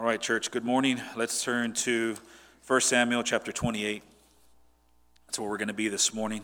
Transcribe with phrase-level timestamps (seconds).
[0.00, 0.98] All right, church, good morning.
[1.14, 2.16] Let's turn to
[2.66, 4.02] 1 Samuel chapter 28.
[5.26, 6.40] That's where we're going to be this morning.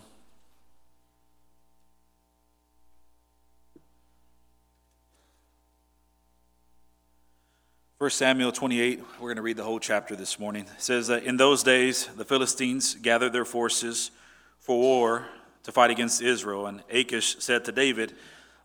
[7.99, 10.65] First Samuel 28, we're going to read the whole chapter this morning.
[10.65, 14.11] It says that in those days the Philistines gathered their forces
[14.59, 15.29] for war
[15.63, 18.13] to fight against Israel, and Achish said to David,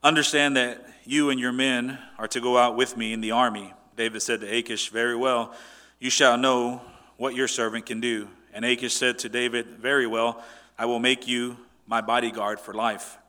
[0.04, 3.73] Understand that you and your men are to go out with me in the army.
[4.02, 5.54] David said to Achish, Very well,
[5.99, 6.82] you shall know
[7.18, 8.29] what your servant can do.
[8.51, 10.43] And Achish said to David, Very well,
[10.75, 13.19] I will make you my bodyguard for life.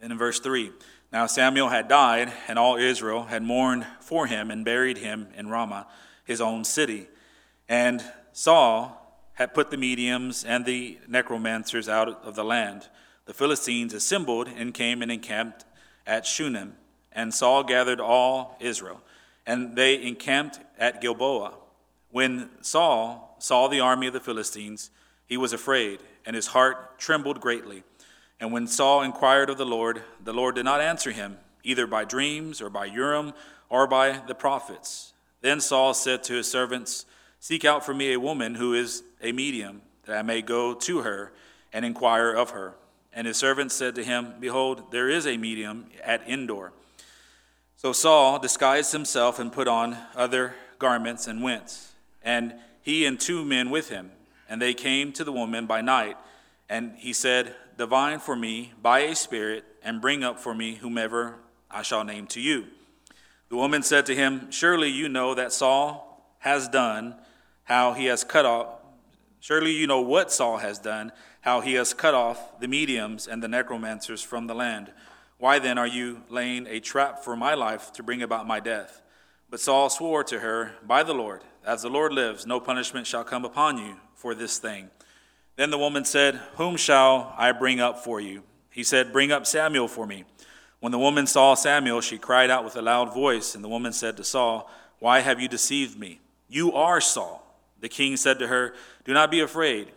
[0.00, 0.70] Then in verse 3,
[1.12, 5.48] now Samuel had died, and all Israel had mourned for him and buried him in
[5.48, 5.88] Ramah,
[6.24, 7.08] his own city.
[7.68, 8.00] And
[8.32, 12.88] Saul had put the mediums and the necromancers out of the land.
[13.24, 15.64] The Philistines assembled and came and encamped
[16.06, 16.74] at Shunem.
[17.10, 19.00] And Saul gathered all Israel,
[19.46, 21.54] and they encamped at Gilboa.
[22.10, 24.90] When Saul saw the army of the Philistines,
[25.26, 27.82] he was afraid, and his heart trembled greatly.
[28.40, 32.04] And when Saul inquired of the Lord, the Lord did not answer him, either by
[32.04, 33.32] dreams, or by Urim,
[33.68, 35.12] or by the prophets.
[35.40, 37.06] Then Saul said to his servants,
[37.40, 41.02] Seek out for me a woman who is a medium, that I may go to
[41.02, 41.32] her
[41.72, 42.74] and inquire of her.
[43.12, 46.72] And his servants said to him, Behold, there is a medium at Endor.
[47.84, 51.88] So Saul disguised himself and put on other garments and went,
[52.22, 54.10] and he and two men with him.
[54.48, 56.16] And they came to the woman by night,
[56.66, 61.34] and he said, Divine for me by a spirit, and bring up for me whomever
[61.70, 62.68] I shall name to you.
[63.50, 67.16] The woman said to him, Surely you know that Saul has done,
[67.64, 68.80] how he has cut off,
[69.40, 71.12] surely you know what Saul has done,
[71.42, 74.90] how he has cut off the mediums and the necromancers from the land.
[75.38, 79.02] Why then are you laying a trap for my life to bring about my death?
[79.50, 83.24] But Saul swore to her, By the Lord, as the Lord lives, no punishment shall
[83.24, 84.90] come upon you for this thing.
[85.56, 88.42] Then the woman said, Whom shall I bring up for you?
[88.70, 90.24] He said, Bring up Samuel for me.
[90.80, 93.92] When the woman saw Samuel, she cried out with a loud voice, and the woman
[93.92, 96.20] said to Saul, Why have you deceived me?
[96.48, 97.42] You are Saul.
[97.80, 98.74] The king said to her,
[99.04, 99.92] Do not be afraid.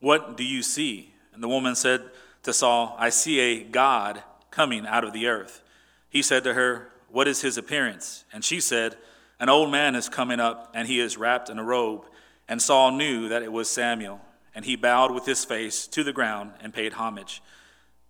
[0.00, 1.12] What do you see?
[1.32, 2.02] And the woman said
[2.46, 5.62] to Saul, I see a God coming out of the earth.
[6.08, 8.24] He said to her, What is his appearance?
[8.32, 8.96] And she said,
[9.40, 12.04] An old man is coming up, and he is wrapped in a robe.
[12.48, 14.20] And Saul knew that it was Samuel,
[14.54, 17.42] and he bowed with his face to the ground and paid homage.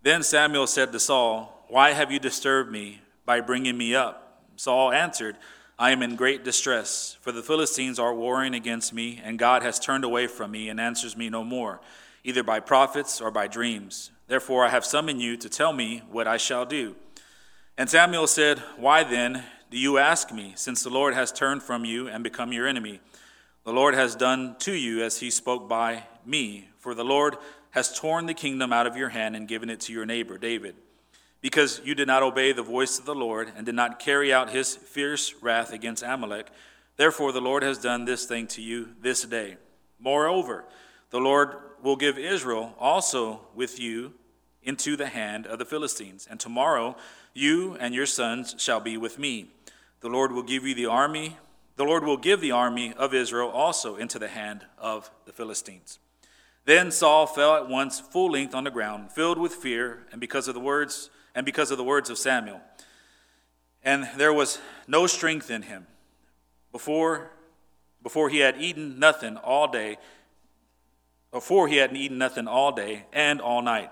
[0.02, 4.42] Then Samuel said to Saul, Why have you disturbed me by bringing me up?
[4.56, 5.36] Saul answered,
[5.78, 9.80] I am in great distress, for the Philistines are warring against me, and God has
[9.80, 11.80] turned away from me and answers me no more,
[12.22, 14.10] either by prophets or by dreams.
[14.28, 16.96] Therefore I have summoned you to tell me what I shall do.
[17.78, 21.84] And Samuel said, Why then do you ask me, since the Lord has turned from
[21.84, 23.00] you and become your enemy?
[23.64, 27.36] The Lord has done to you as he spoke by me, for the Lord
[27.70, 30.76] has torn the kingdom out of your hand and given it to your neighbor David
[31.46, 34.50] because you did not obey the voice of the Lord and did not carry out
[34.50, 36.48] his fierce wrath against Amalek.
[36.96, 39.56] Therefore, the Lord has done this thing to you this day.
[40.00, 40.64] Moreover,
[41.10, 44.14] the Lord will give Israel also with you
[44.62, 46.26] into the hand of the Philistines.
[46.28, 46.96] And tomorrow
[47.32, 49.50] you and your sons shall be with me.
[50.00, 51.36] The Lord will give you the army.
[51.76, 55.98] The Lord will give the army of Israel also into the hand of the Philistines.
[56.64, 60.48] Then Saul fell at once full length on the ground, filled with fear, and because
[60.48, 62.60] of the words and because of the words of Samuel.
[63.84, 64.58] And there was
[64.88, 65.86] no strength in him.
[66.72, 67.30] Before,
[68.02, 69.98] before he had eaten nothing all day,
[71.36, 73.90] before he hadn't eaten nothing all day and all night.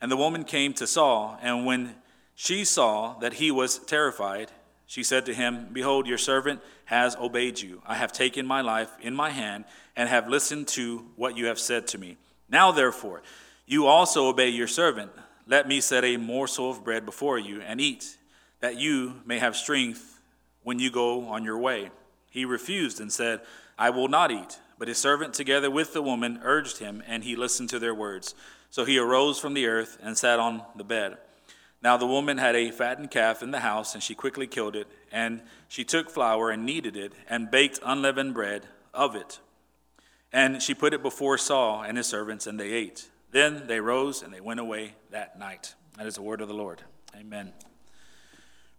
[0.00, 1.94] And the woman came to Saul, and when
[2.34, 4.50] she saw that he was terrified,
[4.86, 7.80] she said to him, Behold, your servant has obeyed you.
[7.86, 11.60] I have taken my life in my hand and have listened to what you have
[11.60, 12.16] said to me.
[12.48, 13.22] Now, therefore,
[13.66, 15.12] you also obey your servant.
[15.46, 18.16] Let me set a morsel of bread before you and eat,
[18.58, 20.18] that you may have strength
[20.64, 21.90] when you go on your way.
[22.30, 23.42] He refused and said,
[23.78, 24.58] I will not eat.
[24.80, 28.34] But his servant, together with the woman, urged him, and he listened to their words.
[28.70, 31.18] So he arose from the earth and sat on the bed.
[31.82, 34.88] Now the woman had a fattened calf in the house, and she quickly killed it.
[35.12, 39.38] And she took flour and kneaded it, and baked unleavened bread of it.
[40.32, 43.10] And she put it before Saul and his servants, and they ate.
[43.32, 45.74] Then they rose and they went away that night.
[45.98, 46.80] That is the word of the Lord.
[47.14, 47.52] Amen.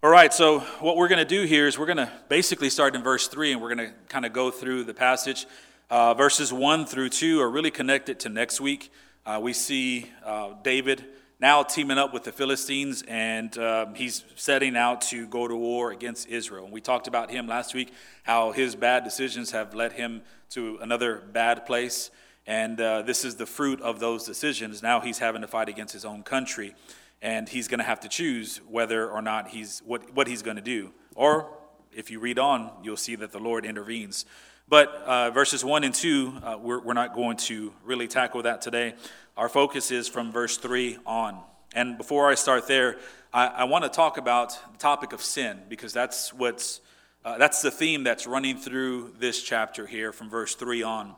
[0.01, 2.95] All right, so what we're going to do here is we're going to basically start
[2.95, 5.45] in verse 3 and we're going to kind of go through the passage.
[5.91, 8.93] Uh, verses 1 through 2 are really connected to next week.
[9.25, 11.03] Uh, we see uh, David
[11.37, 15.91] now teaming up with the Philistines, and um, he's setting out to go to war
[15.91, 16.63] against Israel.
[16.63, 17.91] And we talked about him last week,
[18.23, 20.21] how his bad decisions have led him
[20.51, 22.09] to another bad place.
[22.47, 24.81] And uh, this is the fruit of those decisions.
[24.81, 26.73] Now he's having to fight against his own country,
[27.21, 30.55] and he's going to have to choose whether or not he's what, what he's going
[30.55, 30.93] to do.
[31.15, 31.49] Or
[31.91, 34.23] if you read on, you'll see that the Lord intervenes.
[34.71, 38.61] But uh, verses 1 and 2, uh, we're, we're not going to really tackle that
[38.61, 38.93] today.
[39.35, 41.41] Our focus is from verse 3 on.
[41.75, 42.95] And before I start there,
[43.33, 46.79] I, I want to talk about the topic of sin because that's what's
[47.25, 51.15] uh, that's the theme that's running through this chapter here from verse 3 on.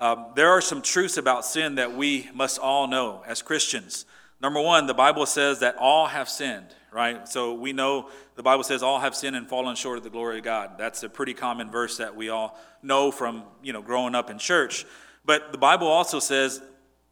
[0.00, 4.06] Um, there are some truths about sin that we must all know as Christians.
[4.40, 7.28] Number one, the Bible says that all have sinned, right?
[7.28, 10.38] So we know the Bible says all have sinned and fallen short of the glory
[10.38, 10.78] of God.
[10.78, 14.38] That's a pretty common verse that we all know from, you know, growing up in
[14.38, 14.86] church.
[15.22, 16.62] But the Bible also says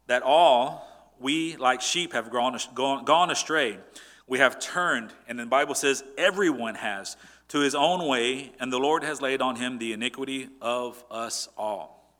[0.07, 3.77] that all, we like sheep have gone, gone, gone astray.
[4.25, 7.15] We have turned, and the Bible says everyone has,
[7.49, 11.47] to his own way, and the Lord has laid on him the iniquity of us
[11.55, 12.17] all.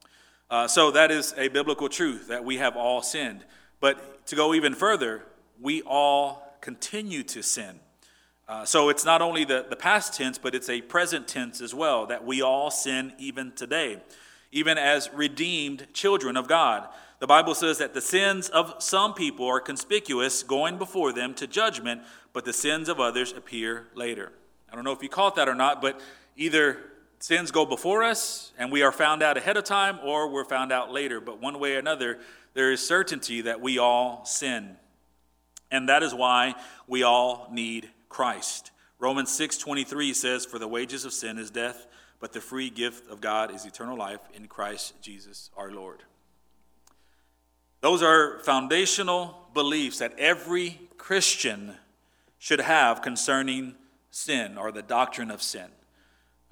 [0.51, 3.44] Uh, so that is a biblical truth that we have all sinned.
[3.79, 5.23] But to go even further,
[5.59, 7.79] we all continue to sin.
[8.47, 11.75] Uh, so it's not only the, the past tense, but it's a present tense as
[11.75, 14.01] well, that we all sin even today,
[14.51, 16.88] even as redeemed children of God.
[17.19, 21.45] The Bible says that the sins of some people are conspicuous, going before them to
[21.45, 22.01] judgment,
[22.33, 24.31] but the sins of others appear later.
[24.71, 26.01] I don't know if you caught that or not, but
[26.35, 26.79] either
[27.19, 30.71] sins go before us and we are found out ahead of time, or we're found
[30.71, 31.21] out later.
[31.21, 32.17] But one way or another,
[32.56, 34.77] there is certainty that we all sin.
[35.71, 36.56] And that is why
[36.88, 38.71] we all need Christ.
[39.00, 41.88] Romans 6:23 says, "For the wages of sin is death,
[42.19, 46.03] but the free gift of God is eternal life in Christ Jesus our Lord."
[47.81, 51.77] Those are foundational beliefs that every Christian
[52.39, 53.75] should have concerning
[54.12, 55.71] sin or the doctrine of sin.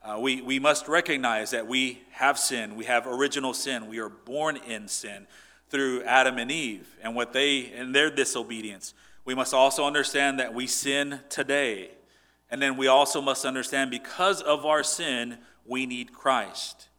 [0.03, 2.75] Uh, we, we must recognize that we have sin.
[2.75, 3.87] We have original sin.
[3.87, 5.27] We are born in sin
[5.73, 8.93] through Adam and Eve and what they and their disobedience.
[9.25, 11.89] We must also understand that we sin today.
[12.51, 16.89] And then we also must understand because of our sin, we need Christ.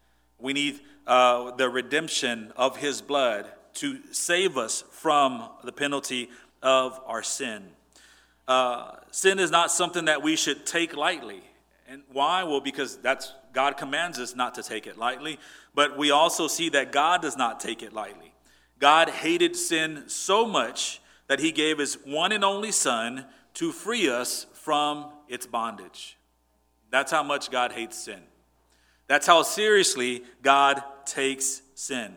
[0.41, 6.31] We need uh, the redemption of his blood to save us from the penalty
[6.61, 7.63] of our sin.
[8.49, 11.43] Uh, sin is not something that we should take lightly.
[11.87, 12.43] And why?
[12.43, 15.39] Well, because that's God commands us not to take it lightly,
[15.77, 18.34] but we also see that God does not take it lightly.
[18.79, 24.09] God hated sin so much that he gave his one and only son to free
[24.09, 26.17] us from its bondage.
[26.91, 28.21] That's how much God hates sin.
[29.07, 32.17] That's how seriously God takes sin.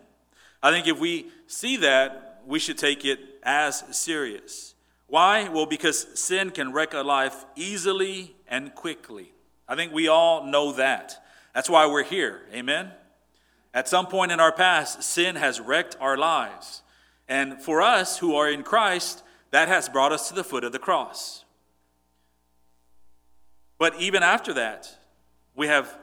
[0.62, 4.75] I think if we see that, we should take it as serious.
[5.07, 5.48] Why?
[5.50, 9.31] Well, because sin can wreck a life easily and quickly.
[9.68, 11.24] I think we all know that.
[11.54, 12.42] That's why we're here.
[12.54, 12.92] Amen?
[13.77, 16.81] At some point in our past, sin has wrecked our lives.
[17.27, 19.21] And for us who are in Christ,
[19.51, 21.45] that has brought us to the foot of the cross.
[23.77, 24.97] But even after that,
[25.56, 25.95] we have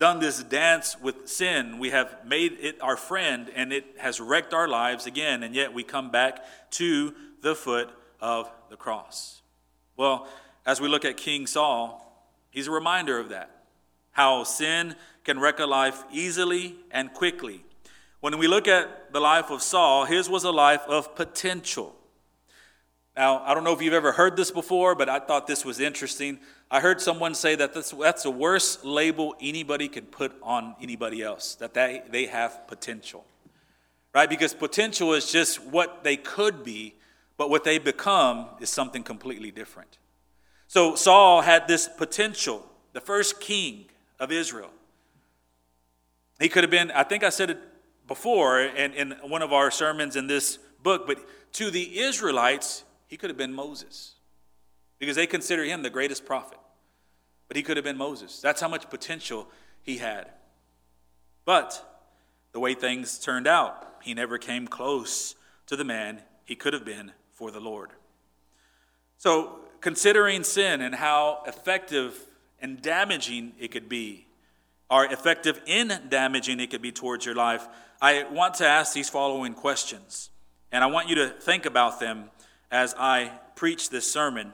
[0.00, 1.78] done this dance with sin.
[1.78, 5.72] We have made it our friend, and it has wrecked our lives again, and yet
[5.72, 7.88] we come back to the foot
[8.20, 9.42] of the cross.
[9.96, 10.26] Well,
[10.66, 13.55] as we look at King Saul, he's a reminder of that.
[14.16, 17.62] How sin can wreck a life easily and quickly.
[18.20, 21.94] When we look at the life of Saul, his was a life of potential.
[23.14, 25.80] Now, I don't know if you've ever heard this before, but I thought this was
[25.80, 26.38] interesting.
[26.70, 31.20] I heard someone say that that's, that's the worst label anybody could put on anybody
[31.20, 33.26] else, that they, they have potential.
[34.14, 34.30] Right?
[34.30, 36.94] Because potential is just what they could be,
[37.36, 39.98] but what they become is something completely different.
[40.68, 43.84] So Saul had this potential, the first king
[44.18, 44.70] of Israel.
[46.40, 47.58] He could have been, I think I said it
[48.06, 51.18] before in, in one of our sermons in this book, but
[51.54, 54.14] to the Israelites, he could have been Moses
[54.98, 56.58] because they consider him the greatest prophet.
[57.48, 58.40] But he could have been Moses.
[58.40, 59.48] That's how much potential
[59.82, 60.30] he had.
[61.44, 61.84] But
[62.52, 65.34] the way things turned out, he never came close
[65.66, 67.90] to the man he could have been for the Lord.
[69.18, 72.18] So, considering sin and how effective
[72.66, 74.26] and damaging it could be,
[74.90, 77.68] or effective in damaging it could be towards your life,
[78.02, 80.30] I want to ask these following questions.
[80.72, 82.24] And I want you to think about them
[82.72, 84.52] as I preach this sermon.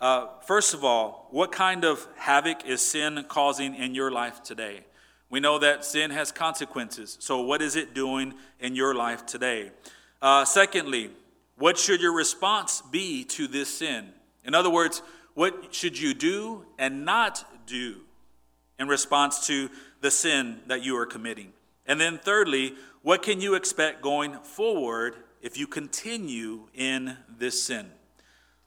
[0.00, 4.80] Uh, first of all, what kind of havoc is sin causing in your life today?
[5.30, 7.16] We know that sin has consequences.
[7.20, 9.70] So, what is it doing in your life today?
[10.20, 11.12] Uh, secondly,
[11.56, 14.08] what should your response be to this sin?
[14.44, 15.00] In other words,
[15.34, 17.96] what should you do and not do
[18.78, 21.52] in response to the sin that you are committing?
[21.86, 27.90] And then, thirdly, what can you expect going forward if you continue in this sin?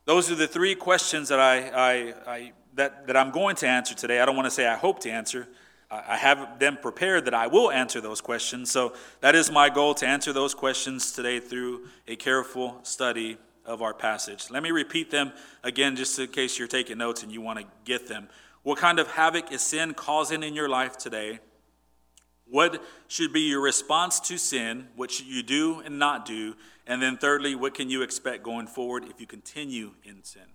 [0.05, 3.95] Those are the three questions that, I, I, I that, that I'm going to answer
[3.95, 4.19] today.
[4.19, 5.47] I don't want to say I hope to answer.
[5.89, 8.71] I have them prepared that I will answer those questions.
[8.71, 13.81] So that is my goal to answer those questions today through a careful study of
[13.81, 14.49] our passage.
[14.49, 15.31] Let me repeat them
[15.63, 18.29] again, just in case you're taking notes and you want to get them.
[18.65, 21.37] What kind of havoc is sin causing in your life today?
[22.47, 24.87] What should be your response to sin?
[24.95, 26.55] What should you do and not do?
[26.87, 30.47] And then, thirdly, what can you expect going forward if you continue in sin?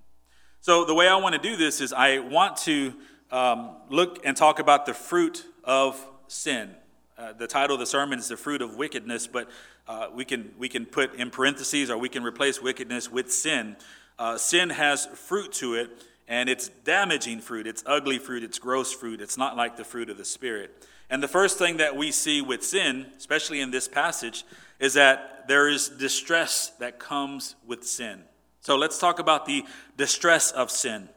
[0.61, 2.95] So, the way I want to do this is I want to
[3.31, 6.71] um, look and talk about the fruit of sin.
[7.17, 9.49] Uh, the title of the sermon is The Fruit of Wickedness, but
[9.87, 13.77] uh, we, can, we can put in parentheses or we can replace wickedness with sin.
[14.19, 15.91] Uh, sin has fruit to it,
[16.31, 17.67] and it's damaging fruit.
[17.67, 18.45] It's ugly fruit.
[18.45, 19.21] It's gross fruit.
[19.21, 20.87] It's not like the fruit of the Spirit.
[21.11, 24.45] And the first thing that we see with sin, especially in this passage,
[24.79, 28.23] is that there is distress that comes with sin.
[28.61, 29.65] So let's talk about the
[29.97, 31.09] distress of sin.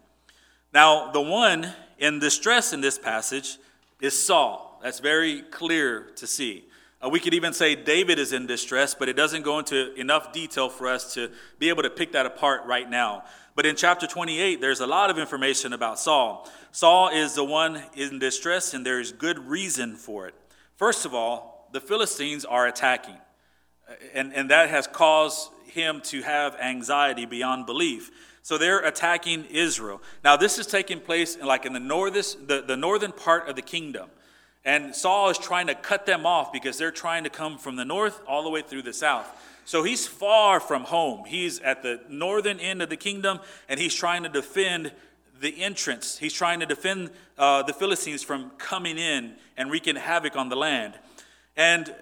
[0.74, 3.60] Now, the one in distress in this passage
[4.02, 4.80] is Saul.
[4.82, 6.66] That's very clear to see.
[7.04, 10.32] Uh, we could even say David is in distress, but it doesn't go into enough
[10.34, 11.30] detail for us to
[11.60, 13.24] be able to pick that apart right now.
[13.56, 16.50] But in chapter 28, there's a lot of information about Saul.
[16.72, 20.34] Saul is the one in distress, and there's good reason for it.
[20.76, 23.18] First of all, the Philistines are attacking,
[23.88, 28.12] uh, and, and that has caused him to have anxiety beyond belief.
[28.42, 30.02] So they're attacking Israel.
[30.24, 33.56] Now, this is taking place in, like in the, northest, the, the northern part of
[33.56, 34.10] the kingdom.
[34.66, 37.86] And Saul is trying to cut them off because they're trying to come from the
[37.86, 39.28] north all the way through the south.
[39.66, 41.26] So he's far from home.
[41.26, 43.40] He's at the northern end of the kingdom
[43.70, 44.92] and he's trying to defend
[45.40, 46.18] the entrance.
[46.18, 50.56] He's trying to defend uh, the Philistines from coming in and wreaking havoc on the
[50.56, 50.94] land.
[51.56, 51.94] And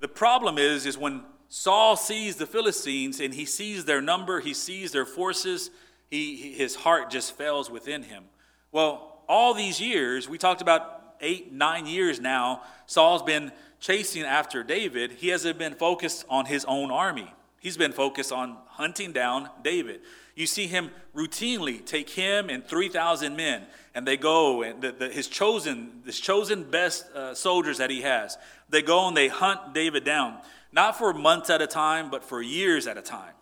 [0.00, 4.54] the problem is, is when Saul sees the Philistines and he sees their number, he
[4.54, 5.70] sees their forces,
[6.10, 8.24] he, his heart just fails within him.
[8.72, 14.62] Well, all these years, we talked about eight, nine years now, Saul's been chasing after
[14.62, 15.12] David.
[15.12, 20.00] He hasn't been focused on his own army, he's been focused on hunting down David.
[20.34, 23.62] You see him routinely take him and 3,000 men,
[23.94, 28.02] and they go, and the, the, his chosen, his chosen best uh, soldiers that he
[28.02, 28.36] has,
[28.68, 30.36] they go and they hunt David down
[30.76, 33.32] not for months at a time, but for years at a time.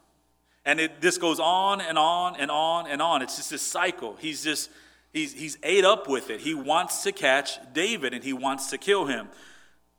[0.65, 3.23] And it, this goes on and on and on and on.
[3.23, 4.17] It's just this cycle.
[4.19, 4.71] He's just,
[5.15, 6.41] he's, he's ate up with it.
[6.41, 9.29] He wants to catch David and he wants to kill him.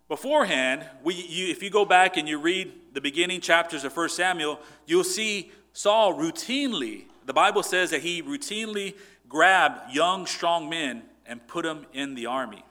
[0.08, 4.10] Beforehand, we, you, if you go back and you read the beginning chapters of 1
[4.10, 8.96] Samuel, you'll see Saul routinely, the Bible says that he routinely
[9.28, 12.64] grabbed young, strong men and put them in the army.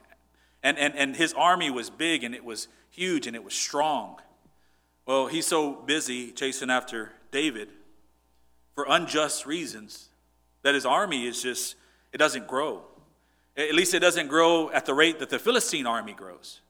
[0.63, 4.17] And, and, and his army was big and it was huge and it was strong.
[5.05, 7.67] Well, he's so busy chasing after David
[8.73, 10.09] for unjust reasons
[10.63, 11.75] that his army is just,
[12.15, 12.81] it doesn't grow.
[13.57, 16.61] At least it doesn't grow at the rate that the Philistine army grows.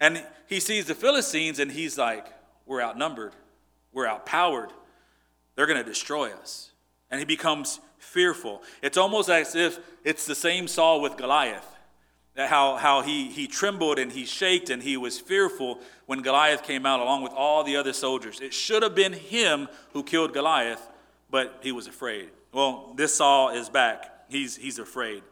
[0.00, 2.26] And he sees the Philistines and he's like,
[2.66, 3.32] we're outnumbered,
[3.92, 4.70] we're outpowered,
[5.54, 6.72] they're going to destroy us.
[7.12, 8.60] And he becomes fearful.
[8.82, 11.76] It's almost as if it's the same Saul with Goliath
[12.34, 16.64] That how, how he, he trembled and he shaked and he was fearful when Goliath
[16.64, 18.40] came out along with all the other soldiers.
[18.40, 20.88] It should have been him who killed Goliath,
[21.30, 22.30] but he was afraid.
[22.52, 24.17] Well, this Saul is back.
[24.28, 25.22] He's, he's afraid.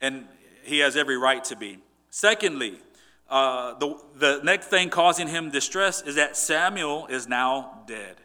[0.00, 0.26] And
[0.62, 1.78] he has every right to be.
[2.10, 2.78] Secondly,
[3.28, 8.16] uh, the, the next thing causing him distress is that Samuel is now dead.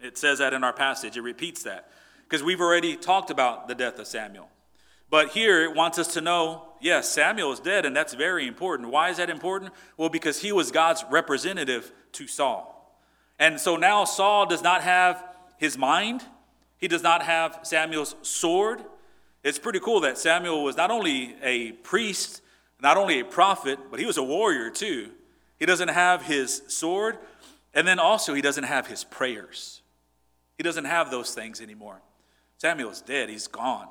[0.00, 1.90] It says that in our passage, it repeats that.
[2.24, 4.48] Because we've already talked about the death of Samuel.
[5.10, 8.90] But here it wants us to know yes, Samuel is dead, and that's very important.
[8.90, 9.72] Why is that important?
[9.96, 12.76] Well, because he was God's representative to Saul.
[13.38, 15.22] And so now Saul does not have
[15.58, 16.22] his mind,
[16.78, 18.82] he does not have Samuel's sword.
[19.42, 22.42] It's pretty cool that Samuel was not only a priest,
[22.80, 25.10] not only a prophet, but he was a warrior too.
[25.58, 27.18] He doesn't have his sword,
[27.74, 29.82] and then also he doesn't have his prayers.
[30.56, 32.00] He doesn't have those things anymore.
[32.58, 33.88] Samuel's dead, he's gone.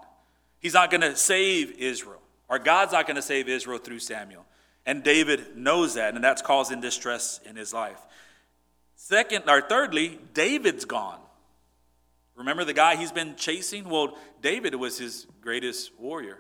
[0.60, 4.46] He's not going to save Israel, or God's not going to save Israel through Samuel.
[4.86, 8.00] And David knows that, and that's causing distress in his life.
[8.96, 11.20] Second, or thirdly, David's gone.
[12.40, 13.90] Remember the guy he's been chasing?
[13.90, 16.40] Well, David was his greatest warrior,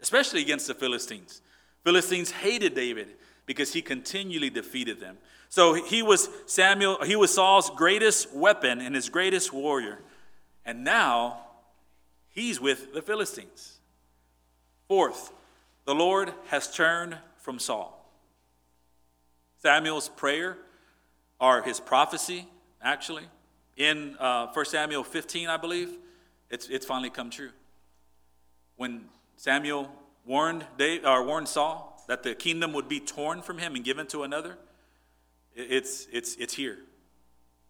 [0.00, 1.42] especially against the Philistines.
[1.82, 3.08] Philistines hated David
[3.46, 5.18] because he continually defeated them.
[5.48, 9.98] So he was Samuel, he was Saul's greatest weapon and his greatest warrior.
[10.64, 11.40] And now
[12.28, 13.80] he's with the Philistines.
[14.86, 15.32] Fourth,
[15.84, 18.08] the Lord has turned from Saul.
[19.58, 20.56] Samuel's prayer,
[21.40, 22.46] or his prophecy,
[22.80, 23.24] actually,
[23.80, 25.88] in uh, 1 Samuel 15, I believe,
[26.50, 27.48] it's, it's finally come true.
[28.76, 29.06] When
[29.36, 29.90] Samuel
[30.26, 34.06] warned, David, or warned Saul that the kingdom would be torn from him and given
[34.08, 34.58] to another,
[35.56, 36.76] it's, it's, it's here.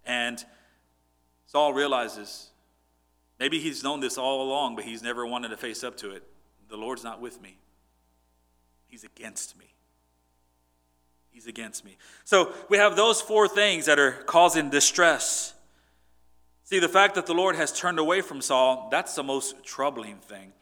[0.04, 0.44] And
[1.46, 2.48] Saul realizes
[3.38, 6.24] maybe he's known this all along, but he's never wanted to face up to it.
[6.68, 7.56] The Lord's not with me,
[8.88, 9.66] He's against me.
[11.30, 11.96] He's against me.
[12.24, 15.54] So we have those four things that are causing distress.
[16.70, 20.18] See, the fact that the Lord has turned away from Saul, that's the most troubling
[20.18, 20.52] thing.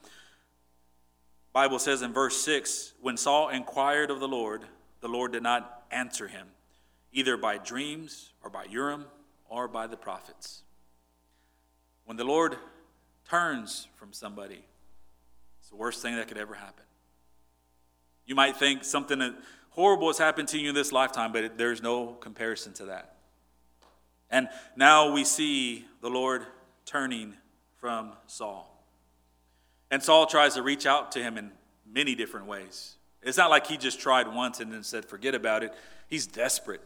[1.53, 4.65] Bible says in verse 6, when Saul inquired of the Lord,
[5.03, 6.47] the Lord did not answer him,
[7.13, 9.05] either by dreams or by Urim
[9.51, 10.63] or by the prophets.
[12.07, 12.57] When the Lord
[13.29, 14.65] turns from somebody,
[15.61, 16.85] it's the worst thing that could ever happen.
[18.25, 19.35] You might think something
[19.69, 23.18] horrible has happened to you in this lifetime, but there's no comparison to that.
[24.31, 26.47] And now we see the Lord
[26.85, 27.35] turning
[27.81, 28.85] from Saul.
[29.91, 31.51] And Saul tries to reach out to him in
[31.91, 32.97] many different ways.
[33.23, 35.75] It's not like he just tried once and then said, forget about it.
[36.09, 36.83] He's desperate.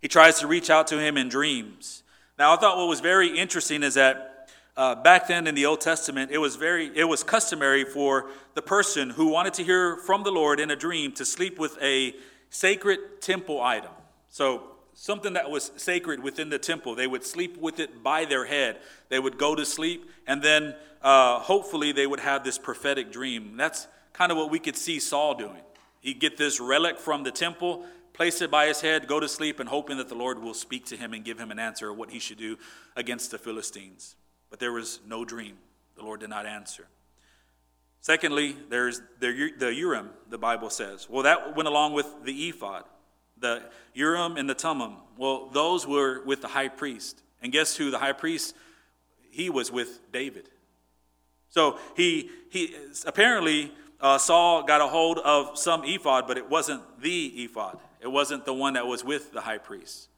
[0.00, 2.02] He tries to reach out to him in dreams.
[2.38, 5.80] Now, I thought what was very interesting is that uh, back then in the Old
[5.80, 10.22] Testament, it was very it was customary for the person who wanted to hear from
[10.22, 12.14] the Lord in a dream to sleep with a
[12.48, 13.90] sacred temple item.
[14.28, 14.69] So
[15.00, 16.94] something that was sacred within the temple.
[16.94, 18.80] They would sleep with it by their head.
[19.08, 23.56] They would go to sleep, and then uh, hopefully they would have this prophetic dream.
[23.56, 25.62] That's kind of what we could see Saul doing.
[26.02, 29.58] He'd get this relic from the temple, place it by his head, go to sleep,
[29.58, 31.96] and hoping that the Lord will speak to him and give him an answer of
[31.96, 32.58] what he should do
[32.94, 34.16] against the Philistines.
[34.50, 35.56] But there was no dream.
[35.96, 36.88] The Lord did not answer.
[38.02, 41.08] Secondly, there's the, the Urim, the Bible says.
[41.08, 42.84] Well, that went along with the ephod.
[43.40, 43.62] The
[43.94, 47.20] Urim and the Thummim, well, those were with the high priest.
[47.42, 47.90] And guess who?
[47.90, 48.54] The high priest,
[49.30, 50.48] he was with David.
[51.48, 52.74] So he, he
[53.06, 57.78] apparently uh, Saul got a hold of some ephod, but it wasn't the ephod.
[58.00, 60.08] It wasn't the one that was with the high priest.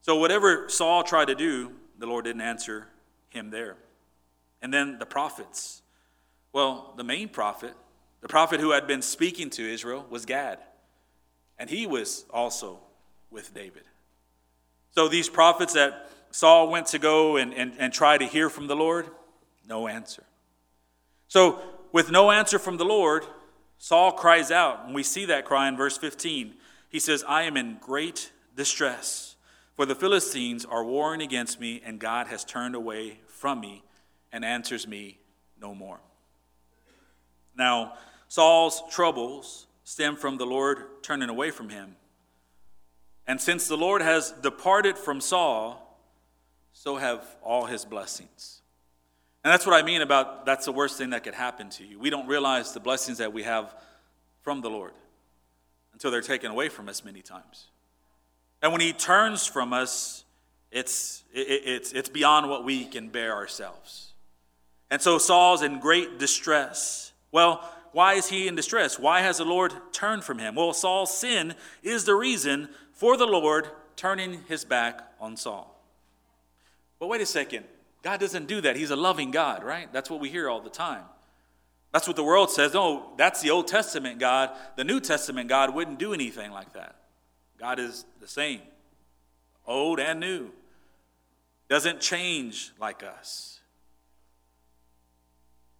[0.00, 2.88] So whatever Saul tried to do, the Lord didn't answer
[3.28, 3.76] him there.
[4.60, 5.82] And then the prophets.
[6.52, 7.74] Well, the main prophet,
[8.20, 10.58] the prophet who had been speaking to Israel, was Gad.
[11.58, 12.80] And he was also
[13.30, 13.84] with David.
[14.90, 18.66] So these prophets that Saul went to go and, and, and try to hear from
[18.66, 19.06] the Lord,
[19.68, 20.24] no answer.
[21.28, 21.60] So,
[21.92, 23.24] with no answer from the Lord,
[23.78, 26.54] Saul cries out, and we see that cry in verse 15.
[26.88, 29.36] He says, I am in great distress,
[29.76, 33.82] for the Philistines are warring against me, and God has turned away from me
[34.30, 35.18] and answers me
[35.60, 36.00] no more.
[37.56, 37.94] Now,
[38.28, 41.96] Saul's troubles stem from the Lord turning away from him.
[43.26, 46.00] And since the Lord has departed from Saul,
[46.72, 48.62] so have all his blessings.
[49.44, 51.98] And that's what I mean about that's the worst thing that could happen to you.
[51.98, 53.74] We don't realize the blessings that we have
[54.40, 54.92] from the Lord
[55.92, 57.66] until they're taken away from us many times.
[58.62, 60.24] And when he turns from us,
[60.70, 64.14] it's, it, it's, it's beyond what we can bear ourselves.
[64.90, 67.12] And so Saul's in great distress.
[67.30, 68.98] Well, why is he in distress?
[68.98, 70.54] Why has the Lord turned from him?
[70.54, 75.78] Well, Saul's sin is the reason for the Lord turning his back on Saul.
[76.98, 77.64] But wait a second.
[78.02, 78.76] God doesn't do that.
[78.76, 79.92] He's a loving God, right?
[79.92, 81.04] That's what we hear all the time.
[81.92, 82.74] That's what the world says.
[82.74, 84.50] No, that's the Old Testament God.
[84.76, 86.96] The New Testament God wouldn't do anything like that.
[87.58, 88.60] God is the same,
[89.66, 90.50] old and new
[91.72, 93.60] doesn't change like us.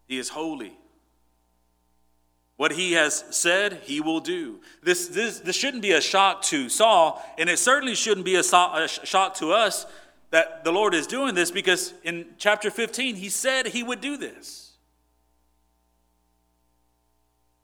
[0.06, 0.72] He is holy.
[2.62, 4.60] What he has said, he will do.
[4.84, 8.38] This, this, this shouldn't be a shock to Saul, and it certainly shouldn't be a,
[8.38, 9.84] a shock to us
[10.30, 14.16] that the Lord is doing this because in chapter 15, he said he would do
[14.16, 14.74] this.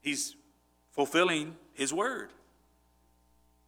[0.01, 0.35] He's
[0.91, 2.31] fulfilling his word.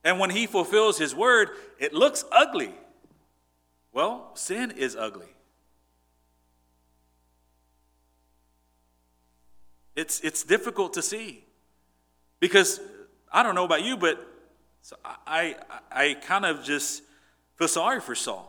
[0.03, 2.73] And when he fulfills his word, it looks ugly.
[3.93, 5.33] Well, sin is ugly.
[9.95, 11.43] It's, it's difficult to see
[12.39, 12.79] because
[13.31, 14.25] I don't know about you, but
[15.05, 17.03] I, I, I kind of just
[17.55, 18.47] feel sorry for Saul.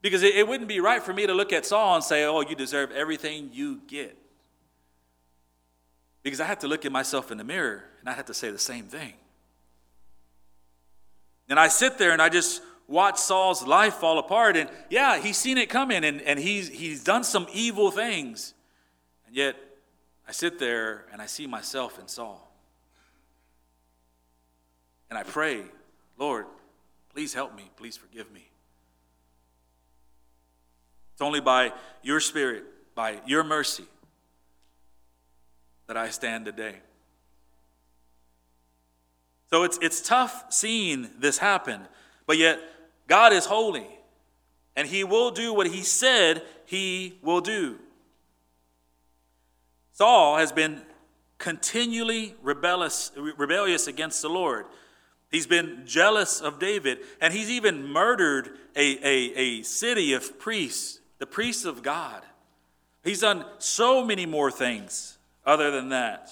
[0.00, 2.40] Because it, it wouldn't be right for me to look at Saul and say, oh,
[2.40, 4.16] you deserve everything you get.
[6.22, 8.50] Because I had to look at myself in the mirror and I had to say
[8.50, 9.14] the same thing.
[11.48, 14.56] And I sit there and I just watch Saul's life fall apart.
[14.56, 18.54] And yeah, he's seen it coming and, and he's, he's done some evil things.
[19.28, 19.56] And yet,
[20.26, 22.50] I sit there and I see myself in Saul.
[25.10, 25.64] And I pray,
[26.18, 26.46] Lord,
[27.12, 27.70] please help me.
[27.76, 28.48] Please forgive me.
[31.12, 32.64] It's only by your Spirit,
[32.94, 33.84] by your mercy,
[35.88, 36.76] that I stand today.
[39.50, 41.82] So it's, it's tough seeing this happen,
[42.26, 42.60] but yet
[43.08, 43.86] God is holy,
[44.74, 47.78] and He will do what He said He will do.
[49.98, 50.82] Saul has been
[51.38, 54.66] continually rebellious, rebellious against the Lord.
[55.28, 61.00] He's been jealous of David, and he's even murdered a, a, a city of priests,
[61.18, 62.22] the priests of God.
[63.02, 66.30] He's done so many more things other than that.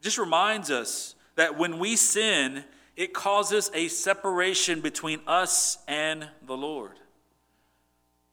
[0.00, 2.64] Just reminds us that when we sin,
[2.96, 6.98] it causes a separation between us and the Lord.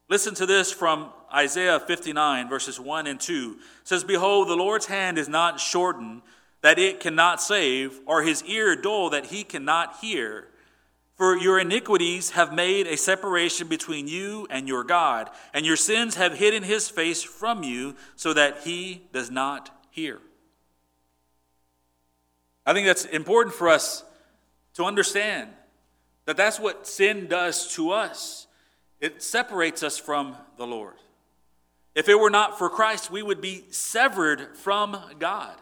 [0.07, 3.57] Listen to this from Isaiah 59, verses 1 and 2.
[3.81, 6.21] It says, Behold, the Lord's hand is not shortened
[6.61, 10.47] that it cannot save, or his ear dull that he cannot hear.
[11.15, 16.15] For your iniquities have made a separation between you and your God, and your sins
[16.15, 20.19] have hidden his face from you so that he does not hear.
[22.65, 24.03] I think that's important for us
[24.73, 25.49] to understand
[26.25, 28.44] that that's what sin does to us.
[29.05, 30.95] It separates us from the Lord.
[31.93, 35.55] If it were not for Christ, we would be severed from God.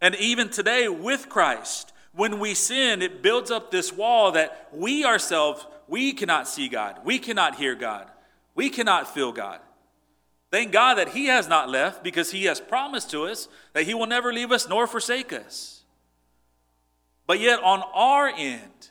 [0.00, 5.04] And even today, with Christ, when we sin, it builds up this wall that we
[5.04, 6.98] ourselves, we cannot see God.
[7.04, 8.10] We cannot hear God.
[8.56, 9.60] We cannot feel God.
[10.50, 13.94] Thank God that He has not left because He has promised to us that He
[13.94, 15.84] will never leave us nor forsake us.
[17.28, 18.90] But yet, on our end,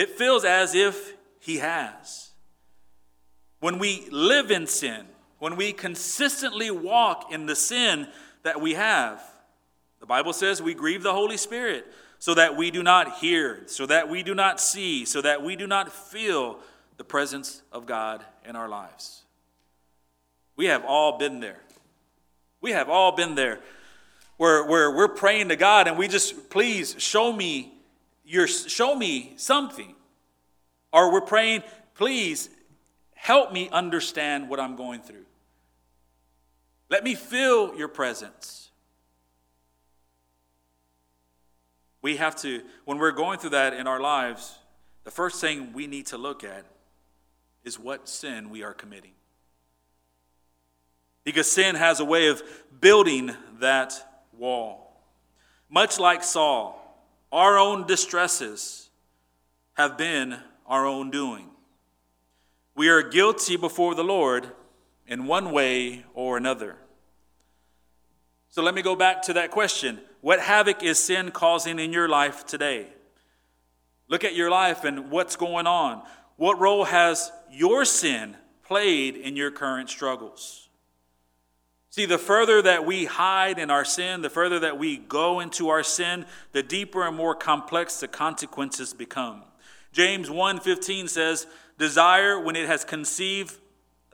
[0.00, 2.30] it feels as if He has.
[3.60, 5.04] When we live in sin,
[5.38, 8.08] when we consistently walk in the sin
[8.42, 9.22] that we have,
[10.00, 11.86] the Bible says we grieve the Holy Spirit
[12.18, 15.54] so that we do not hear, so that we do not see, so that we
[15.54, 16.60] do not feel
[16.96, 19.24] the presence of God in our lives.
[20.56, 21.60] We have all been there.
[22.62, 23.60] We have all been there
[24.38, 27.74] where, where we're praying to God and we just, please show me
[28.30, 29.94] your, show me something.
[30.92, 31.64] Or we're praying,
[31.94, 32.48] please
[33.14, 35.26] help me understand what I'm going through.
[36.88, 38.70] Let me feel your presence.
[42.02, 44.56] We have to, when we're going through that in our lives,
[45.04, 46.64] the first thing we need to look at
[47.64, 49.12] is what sin we are committing.
[51.24, 52.42] Because sin has a way of
[52.80, 55.02] building that wall.
[55.68, 56.79] Much like Saul,
[57.32, 58.90] our own distresses
[59.74, 61.50] have been our own doing.
[62.74, 64.50] We are guilty before the Lord
[65.06, 66.76] in one way or another.
[68.48, 72.08] So let me go back to that question what havoc is sin causing in your
[72.08, 72.88] life today?
[74.08, 76.02] Look at your life and what's going on.
[76.36, 80.69] What role has your sin played in your current struggles?
[81.90, 85.70] See, the further that we hide in our sin, the further that we go into
[85.70, 89.42] our sin, the deeper and more complex the consequences become.
[89.92, 91.48] James 1:15 says,
[91.78, 93.58] "Desire when it has conceived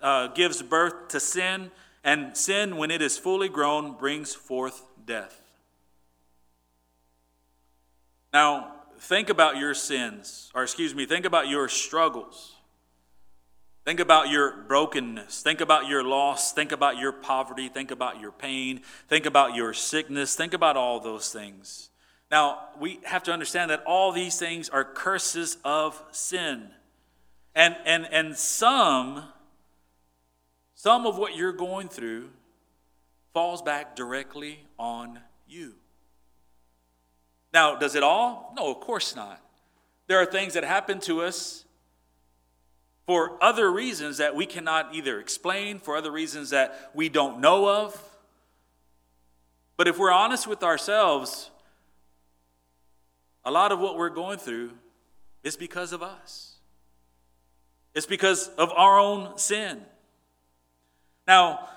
[0.03, 1.71] uh, gives birth to sin,
[2.03, 5.43] and sin when it is fully grown brings forth death."
[8.33, 12.56] Now, think about your sins, or excuse me, think about your struggles.
[13.87, 15.43] Think about your brokenness.
[15.43, 16.53] Think about your loss.
[16.53, 17.69] Think about your poverty.
[17.69, 18.81] Think about your pain.
[19.07, 20.35] Think about your sickness.
[20.35, 21.91] Think about all those things.
[22.29, 26.71] Now, we have to understand that all these things are curses of sin.
[27.55, 29.23] And, and, and some,
[30.75, 32.31] some of what you're going through
[33.33, 35.75] falls back directly on you.
[37.53, 38.53] Now, does it all?
[38.57, 39.41] No, of course not.
[40.09, 41.66] There are things that happen to us
[43.07, 47.69] for other reasons that we cannot either explain, for other reasons that we don't know
[47.69, 48.03] of.
[49.77, 51.51] But if we're honest with ourselves,
[53.45, 54.73] a lot of what we're going through
[55.45, 56.57] is because of us.
[57.95, 59.81] It's because of our own sin.
[61.27, 61.69] Now,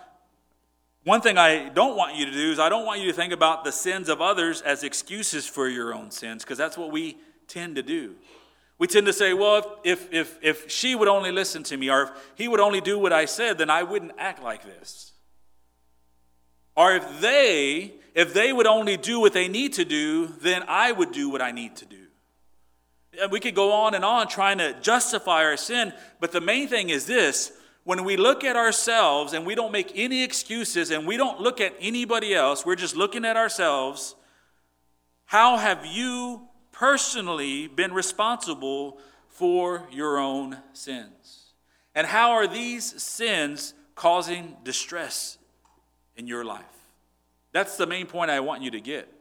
[1.04, 3.32] one thing I don't want you to do is I don't want you to think
[3.32, 7.18] about the sins of others as excuses for your own sins, because that's what we
[7.48, 8.16] tend to do.
[8.80, 12.04] We tend to say, well, if, if, if she would only listen to me, or
[12.04, 15.12] if he would only do what I said, then I wouldn't act like this.
[16.78, 20.94] Or if they, if they would only do what they need to do, then I
[20.94, 22.06] would do what I need to do.
[23.22, 26.70] And we could go on and on trying to justify our sin, but the main
[26.70, 27.52] thing is this
[27.84, 31.60] when we look at ourselves and we don't make any excuses and we don't look
[31.60, 34.16] at anybody else, we're just looking at ourselves.
[35.26, 36.49] How have you
[36.80, 41.52] personally been responsible for your own sins?
[41.94, 45.38] And how are these sins causing distress
[46.16, 46.64] in your life?
[47.52, 49.14] That's the main point I want you to get.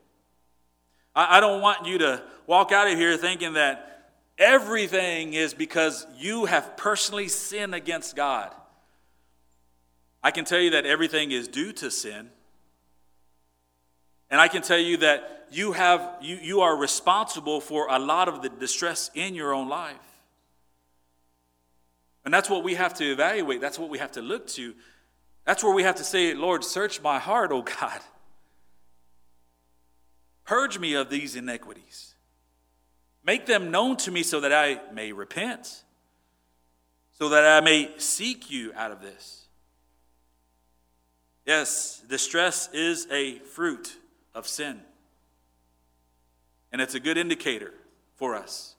[1.15, 3.89] I, don't want you to walk out of here thinking that
[4.39, 8.55] Everything is because you have personally sinned against God.
[10.23, 12.31] I can tell you that everything is due to sin.
[14.31, 18.29] And I can tell you that you have you, you are responsible for a lot
[18.29, 19.97] of the distress in your own life.
[22.25, 23.61] And that's what we have to evaluate.
[23.61, 24.75] That's what we have to look to.
[25.45, 28.01] That's where we have to say, Lord, search my heart, oh God.
[30.45, 32.15] Purge me of these iniquities.
[33.25, 35.85] Make them known to me so that I may repent,
[37.19, 39.47] so that I may seek you out of this.
[41.47, 43.97] Yes, distress is a fruit
[44.35, 44.81] of sin.
[46.73, 47.73] And it's a good indicator
[48.17, 48.77] for us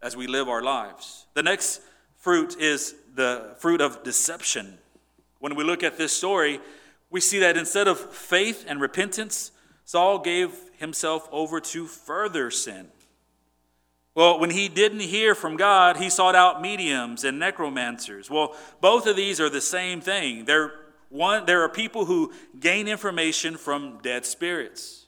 [0.00, 1.26] as we live our lives.
[1.34, 1.80] The next
[2.16, 4.78] fruit is the fruit of deception.
[5.38, 6.60] When we look at this story,
[7.10, 9.52] we see that instead of faith and repentance,
[9.84, 12.88] Saul gave himself over to further sin.
[14.14, 18.30] Well, when he didn't hear from God, he sought out mediums and necromancers.
[18.30, 20.44] Well, both of these are the same thing.
[20.44, 20.72] They're
[21.08, 25.01] one, there are people who gain information from dead spirits.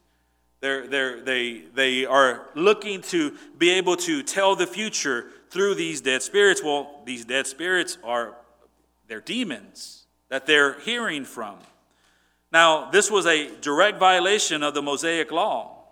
[0.65, 6.01] They're, they're, they, they are looking to be able to tell the future through these
[6.01, 6.63] dead spirits.
[6.65, 8.35] Well, these dead spirits are
[9.07, 11.57] they're demons that they're hearing from.
[12.51, 15.85] Now, this was a direct violation of the Mosaic law.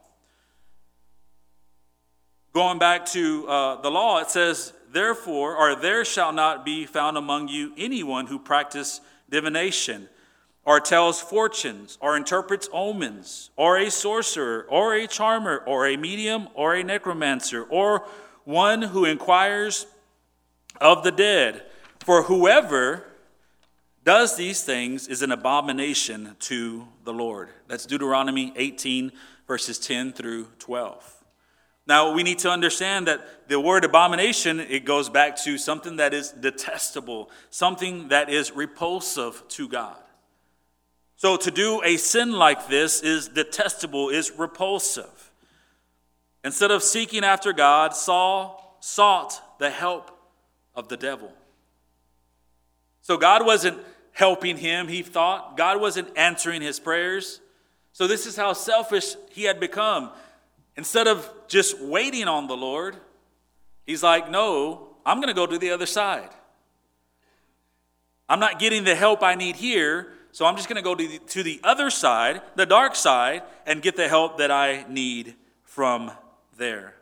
[2.54, 7.18] Going back to uh, the law, it says, Therefore, or there shall not be found
[7.18, 10.08] among you anyone who practice divination,
[10.64, 16.48] or tells fortunes, or interprets omens, or a sorcerer, or a charmer, or a medium,
[16.55, 18.07] or a necromancer, or
[18.44, 19.87] one who inquires
[20.81, 21.64] of the dead.
[22.01, 23.05] For whoever
[24.05, 27.48] does these things is an abomination to the Lord.
[27.68, 29.12] That's Deuteronomy 18,
[29.46, 31.25] verses 10 through 12.
[31.87, 36.14] Now, we need to understand that the word abomination, it goes back to something that
[36.14, 39.96] is detestable, something that is repulsive to God.
[41.22, 45.30] So, to do a sin like this is detestable, is repulsive.
[46.42, 50.11] Instead of seeking after God, Saul sought the help
[50.74, 51.32] of the devil.
[53.02, 53.78] So, God wasn't
[54.11, 55.56] helping him, he thought.
[55.56, 57.40] God wasn't answering his prayers.
[57.92, 60.11] So, this is how selfish he had become.
[60.76, 62.96] Instead of just waiting on the Lord,
[63.87, 66.30] he's like, No, I'm going to go to the other side.
[68.28, 71.42] I'm not getting the help I need here, so I'm just going to go to
[71.42, 76.11] the, other side, the dark side, and get the help that I need from
[76.57, 76.95] there.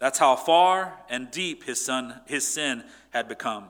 [0.00, 3.66] That's how far and deep his son his sin had become.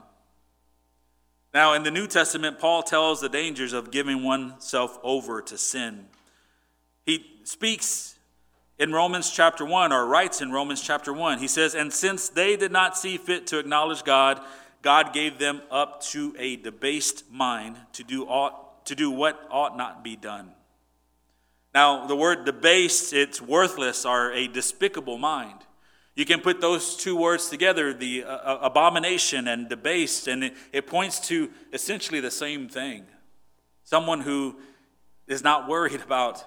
[1.53, 6.07] Now in the New Testament Paul tells the dangers of giving oneself over to sin.
[7.05, 8.17] He speaks
[8.79, 11.39] in Romans chapter 1, or writes in Romans chapter 1.
[11.39, 14.41] He says, And since they did not see fit to acknowledge God,
[14.81, 19.77] God gave them up to a debased mind to do, ought, to do what ought
[19.77, 20.53] not be done.
[21.75, 25.61] Now, the word debased, it's worthless, or a despicable mind.
[26.17, 30.55] You can put those two words together, the uh, uh abomination and debased, and it,
[30.73, 33.05] it points to essentially the same thing.
[33.85, 34.57] Someone who
[35.29, 36.45] is not worried about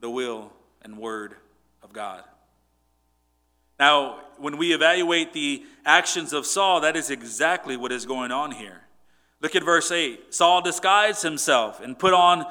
[0.00, 1.34] the will and word
[1.82, 2.22] of God.
[3.78, 8.52] Now, when we evaluate the actions of Saul, that is exactly what is going on
[8.52, 8.83] here.
[9.44, 10.32] Look at verse 8.
[10.32, 12.46] Saul disguised himself and put on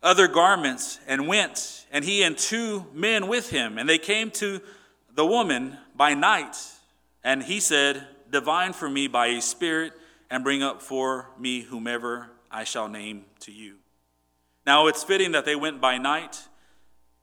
[0.00, 3.78] other garments and went, and he and two men with him.
[3.78, 4.60] And they came to
[5.12, 6.56] the woman by night.
[7.24, 9.92] And he said, Divine for me by a spirit,
[10.30, 13.78] and bring up for me whomever I shall name to you.
[14.64, 16.40] Now it's fitting that they went by night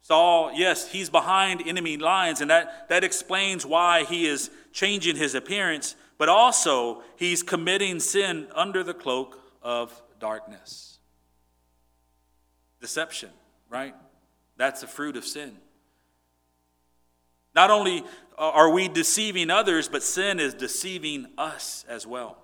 [0.07, 5.35] Saul, yes, he's behind enemy lines, and that, that explains why he is changing his
[5.35, 10.99] appearance, but also he's committing sin under the cloak of darkness.
[12.81, 13.29] Deception,
[13.69, 13.95] right?
[14.57, 15.57] That's the fruit of sin.
[17.55, 18.03] Not only
[18.37, 22.37] are we deceiving others, but sin is deceiving us as well.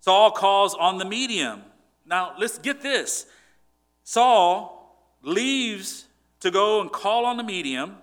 [0.00, 1.62] Saul calls on the medium.
[2.06, 3.26] Now, let's get this.
[4.04, 6.06] Saul leaves
[6.40, 7.96] to go and call on the medium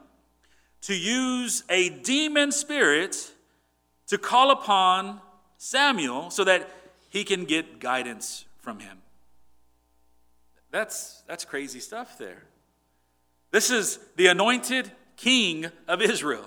[0.82, 3.34] to use a demon spirit
[4.10, 5.22] to call upon
[5.58, 6.70] Samuel so that
[7.10, 8.98] he can get guidance from him.
[10.72, 12.44] That's, that's crazy stuff there.
[13.52, 16.46] This is the anointed king of Israel.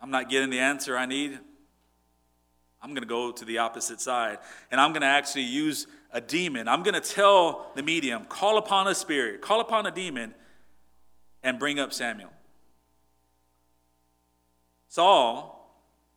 [0.00, 1.38] I'm not getting the answer I need.
[2.82, 4.38] I'm going to go to the opposite side.
[4.70, 6.68] And I'm going to actually use a demon.
[6.68, 10.34] I'm going to tell the medium, call upon a spirit, call upon a demon,
[11.42, 12.30] and bring up Samuel.
[14.88, 15.52] Saul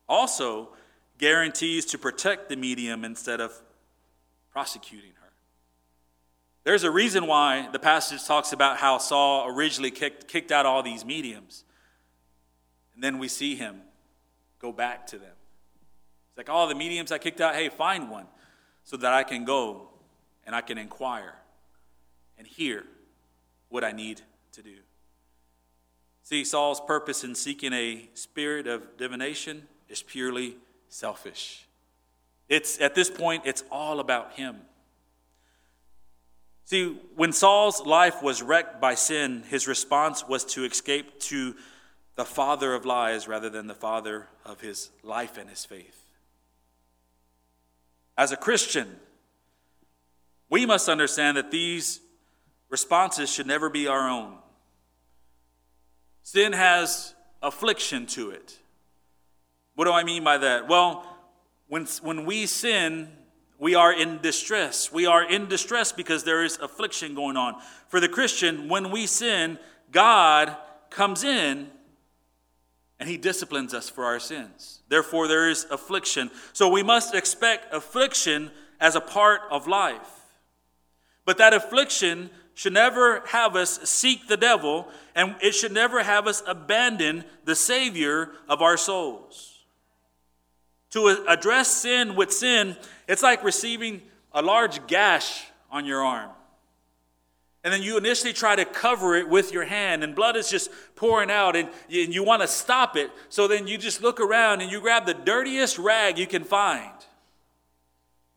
[0.07, 0.69] also
[1.17, 3.61] guarantees to protect the medium instead of
[4.51, 5.31] prosecuting her.
[6.63, 10.83] There's a reason why the passage talks about how Saul originally kicked, kicked out all
[10.83, 11.63] these mediums.
[12.93, 13.81] And then we see him
[14.59, 15.31] go back to them.
[16.29, 18.27] It's like, all oh, the mediums I kicked out, hey, find one
[18.83, 19.89] so that I can go
[20.45, 21.35] and I can inquire
[22.37, 22.83] and hear
[23.69, 24.21] what I need
[24.53, 24.75] to do.
[26.29, 31.67] See, Saul's purpose in seeking a spirit of divination is purely selfish.
[32.47, 34.57] It's at this point, it's all about him.
[36.65, 41.55] See, when Saul's life was wrecked by sin, his response was to escape to
[42.15, 46.05] the father of lies rather than the father of his life and his faith.
[48.15, 48.97] As a Christian,
[50.47, 52.01] we must understand that these
[52.69, 54.35] responses should never be our own.
[56.31, 58.59] Sin has affliction to it.
[59.73, 60.67] What do I mean by that?
[60.67, 61.03] Well,
[61.69, 63.09] when, when we sin,
[63.57, 64.91] we are in distress.
[64.91, 67.55] We are in distress because there is affliction going on.
[67.87, 69.57] For the Christian, when we sin,
[69.91, 70.55] God
[70.91, 71.71] comes in
[72.99, 74.83] and he disciplines us for our sins.
[74.87, 76.29] Therefore, there is affliction.
[76.53, 80.27] So we must expect affliction as a part of life.
[81.25, 86.27] But that affliction should never have us seek the devil, and it should never have
[86.27, 89.59] us abandon the Savior of our souls.
[90.89, 92.75] To address sin with sin,
[93.07, 94.01] it's like receiving
[94.33, 96.31] a large gash on your arm.
[97.63, 100.69] And then you initially try to cover it with your hand, and blood is just
[100.97, 103.09] pouring out, and you, want to stop it.
[103.29, 106.91] So then you just look around and you grab the dirtiest rag you can find.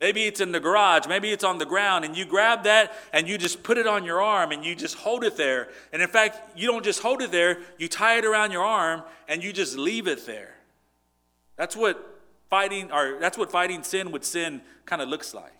[0.03, 3.25] Maybe it's in the garage, maybe it's on the ground, and you grab that and
[3.25, 5.69] you just put it on your arm and you just hold it there.
[5.93, 9.03] And in fact, you don't just hold it there, you tie it around your arm
[9.29, 10.55] and you just leave it there.
[11.55, 15.55] That's what fighting or that's what fighting sin with sin kind of looks like.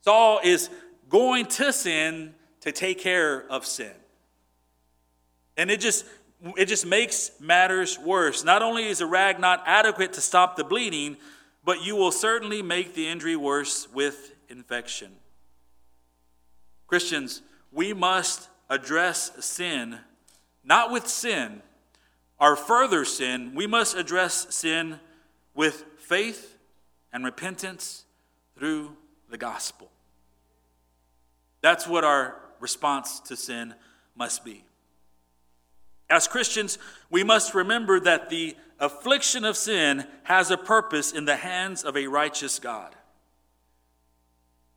[0.00, 0.68] Saul is
[1.08, 3.94] going to sin to take care of sin.
[5.56, 6.04] And it just
[6.56, 8.42] it just makes matters worse.
[8.42, 11.18] Not only is a rag not adequate to stop the bleeding,
[11.66, 15.10] but you will certainly make the injury worse with infection.
[16.86, 19.98] Christians, we must address sin,
[20.64, 21.60] not with sin,
[22.38, 23.52] our further sin.
[23.56, 25.00] We must address sin
[25.54, 26.56] with faith
[27.12, 28.04] and repentance
[28.56, 28.96] through
[29.28, 29.90] the gospel.
[31.62, 33.74] That's what our response to sin
[34.14, 34.62] must be.
[36.08, 36.78] As Christians,
[37.10, 41.96] we must remember that the affliction of sin has a purpose in the hands of
[41.96, 42.94] a righteous God.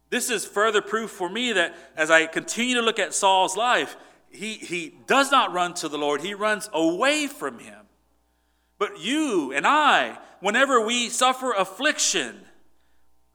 [0.10, 3.96] This is further proof for me that as I continue to look at Saul's life,
[4.30, 7.86] he, he does not run to the Lord, he runs away from him.
[8.78, 12.40] But you and I, whenever we suffer affliction,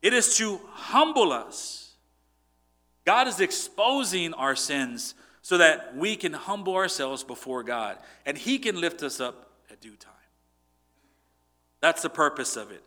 [0.02, 1.84] it is to humble us
[3.04, 8.58] God is exposing our sins so that we can humble ourselves before God and He
[8.58, 10.13] can lift us up at due time.
[11.84, 12.82] That's the purpose of it.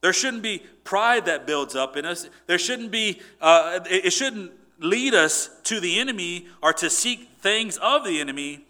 [0.00, 2.26] There shouldn't be pride that builds up in us.
[2.46, 7.76] There shouldn't be, uh, it shouldn't lead us to the enemy or to seek things
[7.76, 8.64] of the enemy.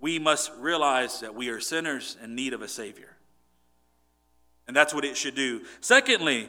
[0.00, 3.18] We must realize that we are sinners in need of a Savior.
[4.66, 5.60] And that's what it should do.
[5.82, 6.48] Secondly,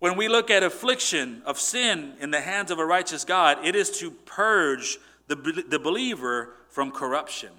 [0.00, 3.76] when we look at affliction of sin in the hands of a righteous God, it
[3.76, 4.98] is to purge
[5.28, 5.36] the,
[5.68, 7.50] the believer from corruption.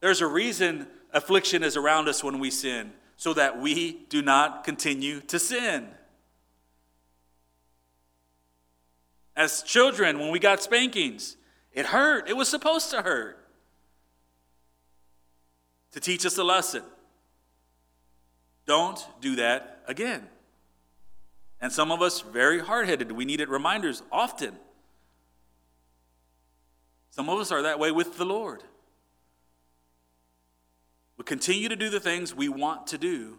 [0.00, 4.64] There's a reason affliction is around us when we sin, so that we do not
[4.64, 5.88] continue to sin.
[9.36, 11.36] As children, when we got spankings,
[11.72, 12.28] it hurt.
[12.28, 13.38] It was supposed to hurt
[15.92, 16.82] to teach us a lesson.
[18.66, 20.28] Don't do that again.
[21.60, 24.56] And some of us, very hard headed, we needed reminders often.
[27.10, 28.62] Some of us are that way with the Lord.
[31.22, 33.38] We continue to do the things we want to do.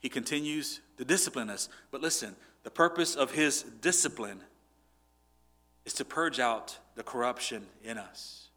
[0.00, 1.68] He continues to discipline us.
[1.92, 2.34] But listen,
[2.64, 4.40] the purpose of his discipline
[5.84, 8.48] is to purge out the corruption in us,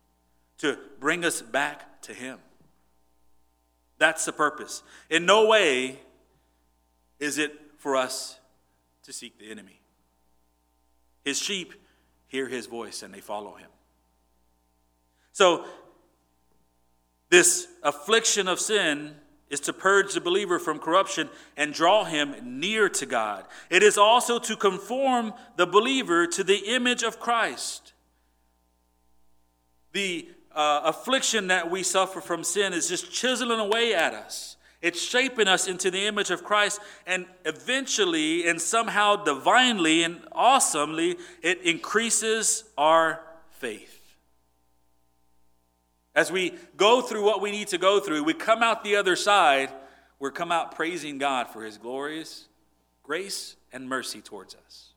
[0.58, 2.40] to bring us back to him.
[4.00, 4.82] That's the purpose.
[5.12, 6.00] In no way
[7.20, 8.40] is it for us
[9.04, 9.80] to seek the enemy.
[11.24, 11.76] His sheep
[12.26, 13.70] hear his voice and they follow him.
[15.34, 15.66] So,
[17.30, 19.16] this affliction of sin
[19.50, 23.46] is to purge the believer from corruption and draw him near to God.
[23.70, 27.94] It is also to conform the believer to the image of Christ.
[29.92, 34.56] The uh, affliction that we suffer from sin is just chiseling away at us.
[34.82, 41.18] It's shaping us into the image of Christ, and eventually, and somehow divinely and awesomely,
[41.42, 43.22] it increases our
[43.52, 43.99] faith.
[46.20, 49.16] As we go through what we need to go through, we come out the other
[49.16, 49.72] side,
[50.20, 52.50] we come out praising God for his glorious
[53.04, 54.90] grace and mercy towards us.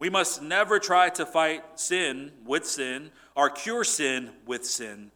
[0.00, 5.12] We must never try to fight sin with sin or cure sin with sin.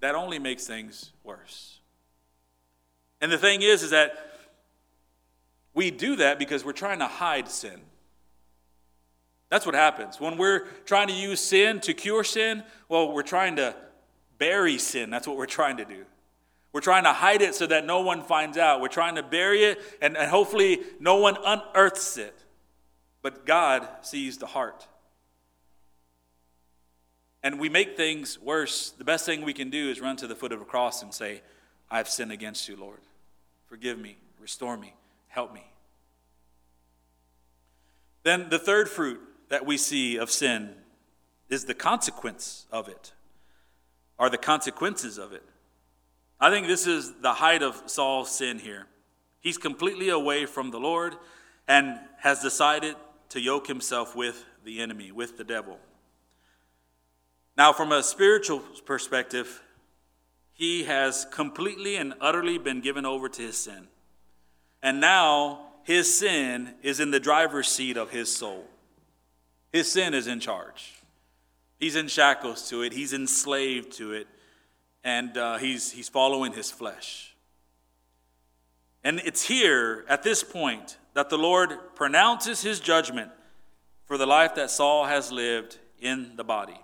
[0.00, 1.78] That only makes things worse.
[3.20, 4.14] And the thing is, is that
[5.74, 7.80] we do that because we're trying to hide sin.
[9.50, 10.20] That's what happens.
[10.20, 13.74] When we're trying to use sin to cure sin, well, we're trying to
[14.36, 15.10] bury sin.
[15.10, 16.04] That's what we're trying to do.
[16.72, 18.80] We're trying to hide it so that no one finds out.
[18.80, 22.38] We're trying to bury it and, and hopefully no one unearths it.
[23.22, 24.86] But God sees the heart.
[27.42, 28.90] And we make things worse.
[28.90, 31.12] The best thing we can do is run to the foot of the cross and
[31.14, 31.40] say,
[31.90, 33.00] I have sinned against you, Lord.
[33.66, 34.94] Forgive me, restore me,
[35.28, 35.64] help me.
[38.24, 40.74] Then the third fruit that we see of sin
[41.48, 43.12] is the consequence of it,
[44.18, 45.42] are the consequences of it.
[46.40, 48.86] I think this is the height of Saul's sin here.
[49.40, 51.16] He's completely away from the Lord
[51.66, 52.96] and has decided
[53.30, 55.78] to yoke himself with the enemy, with the devil.
[57.56, 59.62] Now, from a spiritual perspective,
[60.52, 63.88] he has completely and utterly been given over to his sin.
[64.82, 68.64] And now his sin is in the driver's seat of his soul.
[69.72, 70.94] His sin is in charge.
[71.78, 74.26] He's in shackles to it, he's enslaved to it,
[75.04, 77.36] and uh, he's, he's following his flesh.
[79.04, 83.30] And it's here, at this point, that the Lord pronounces his judgment
[84.06, 86.80] for the life that Saul has lived in the body.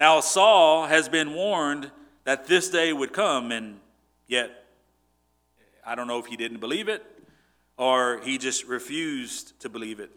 [0.00, 1.92] Now, Saul has been warned
[2.24, 3.78] that this day would come, and
[4.26, 4.50] yet,
[5.86, 7.04] I don't know if he didn't believe it
[7.76, 10.10] or he just refused to believe it.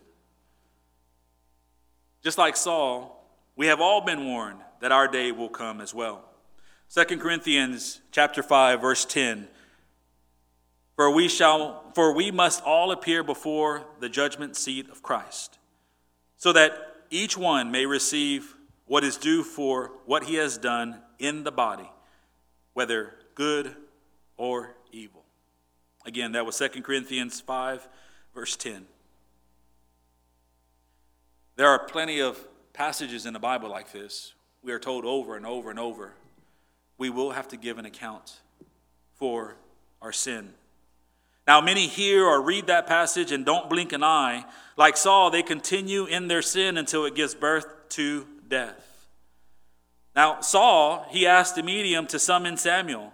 [2.28, 3.26] Just like Saul,
[3.56, 6.26] we have all been warned that our day will come as well.
[6.94, 9.48] 2 Corinthians chapter 5 verse 10
[10.98, 15.58] For we shall for we must all appear before the judgment seat of Christ
[16.36, 16.74] so that
[17.10, 18.58] each one may receive
[18.88, 21.90] what is due for what he has done in the body
[22.74, 23.74] whether good
[24.36, 25.24] or evil.
[26.06, 27.88] Again, that was 2 Corinthians 5
[28.36, 28.86] verse 10.
[31.58, 32.40] There are plenty of
[32.72, 34.34] passages in the Bible like this.
[34.64, 36.14] We are told over and over and over
[37.00, 38.40] we will have to give an account
[39.16, 39.56] for
[40.02, 40.54] our sin.
[41.48, 44.46] Now, many hear or read that passage and don't blink an eye.
[44.76, 49.08] Like Saul, they continue in their sin until it gives birth to death.
[50.16, 53.14] Now, Saul, he asked the medium to summon Samuel.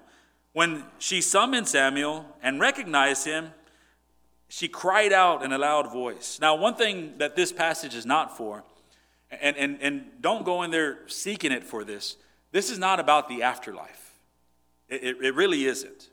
[0.51, 3.51] When she summoned Samuel and recognized him,
[4.53, 6.37] she cried out in a loud voice.
[6.39, 8.63] Now, one thing that this passage is not for,
[9.31, 12.17] and, and, and don't go in there seeking it for this,
[12.51, 14.13] this is not about the afterlife.
[14.89, 16.07] It, it, it really isn't.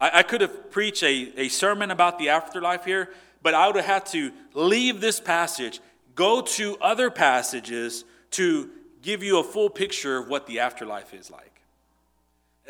[0.00, 3.10] I, I could have preached a, a sermon about the afterlife here,
[3.42, 5.80] but I would have had to leave this passage,
[6.14, 8.70] go to other passages to
[9.02, 11.60] give you a full picture of what the afterlife is like.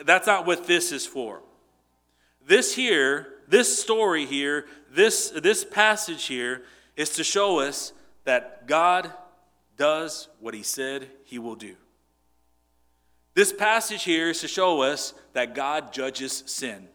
[0.05, 1.41] That's not what this is for.
[2.45, 6.63] This here this story here, this, this passage here,
[6.97, 7.93] is to show us
[8.25, 9.13] that God
[9.77, 11.77] does what he said he will do.
[13.35, 16.89] This passage here is to show us that God judges sin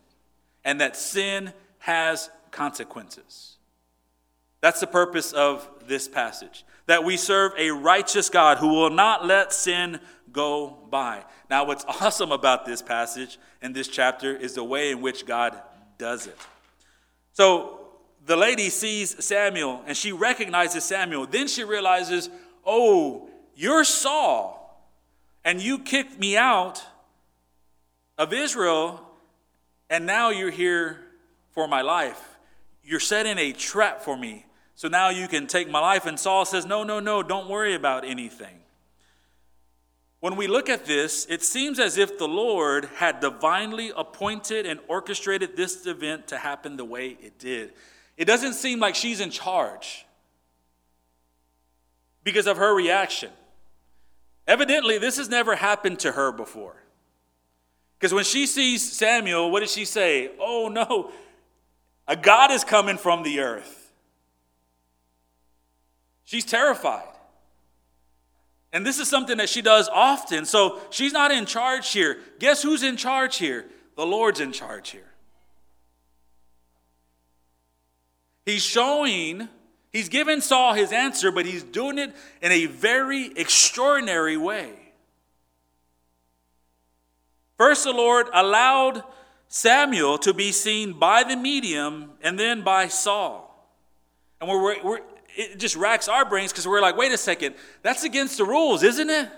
[0.66, 3.58] and that sin has consequences.
[4.60, 6.66] That's the purpose of this passage.
[6.88, 10.00] That we serve a righteous God who will not let sin
[10.32, 11.24] go by.
[11.50, 15.62] Now, what's awesome about this passage and this chapter is the way in which God
[16.02, 16.38] does it.
[17.34, 17.80] So
[18.26, 21.28] the lady sees Samuel and she recognizes Samuel.
[21.28, 22.28] Then she realizes,
[22.66, 24.58] oh, you're Saul,
[25.46, 26.84] and you kicked me out
[28.18, 29.00] of Israel,
[29.92, 31.00] and now you're here
[31.52, 32.38] for my life.
[32.84, 34.48] You're setting a trap for me.
[34.74, 36.08] So now you can take my life.
[36.08, 38.61] And Saul says, No, no, no, don't worry about anything.
[40.22, 44.80] When we look at this, it seems as if the Lord had divinely appointed and
[44.88, 47.74] orchestrated this event to happen the way it did.
[48.18, 50.06] It doesn't seem like she's in charge
[52.24, 53.32] because of her reaction.
[54.48, 56.76] Evidently, this has never happened to her before.
[57.98, 60.30] Because when she sees Samuel, what does she say?
[60.40, 61.12] Oh no,
[62.08, 63.92] a God is coming from the earth.
[66.26, 67.11] She's terrified.
[68.74, 70.46] And this is something that she does often.
[70.46, 72.20] So she's not in charge here.
[72.40, 73.66] Guess who's in charge here?
[73.98, 75.12] The Lord's in charge here.
[78.46, 79.50] He's showing,
[79.92, 84.74] he's given Saul his answer, but he's doing it in a very extraordinary way.
[87.58, 89.04] First, the Lord allowed
[89.48, 93.48] Samuel to be seen by the medium and then by Saul.
[94.40, 95.00] And we're, we're,
[95.36, 98.84] it just racks our brains because we're like, wait a second, that's against the rules,
[98.84, 99.30] isn't it?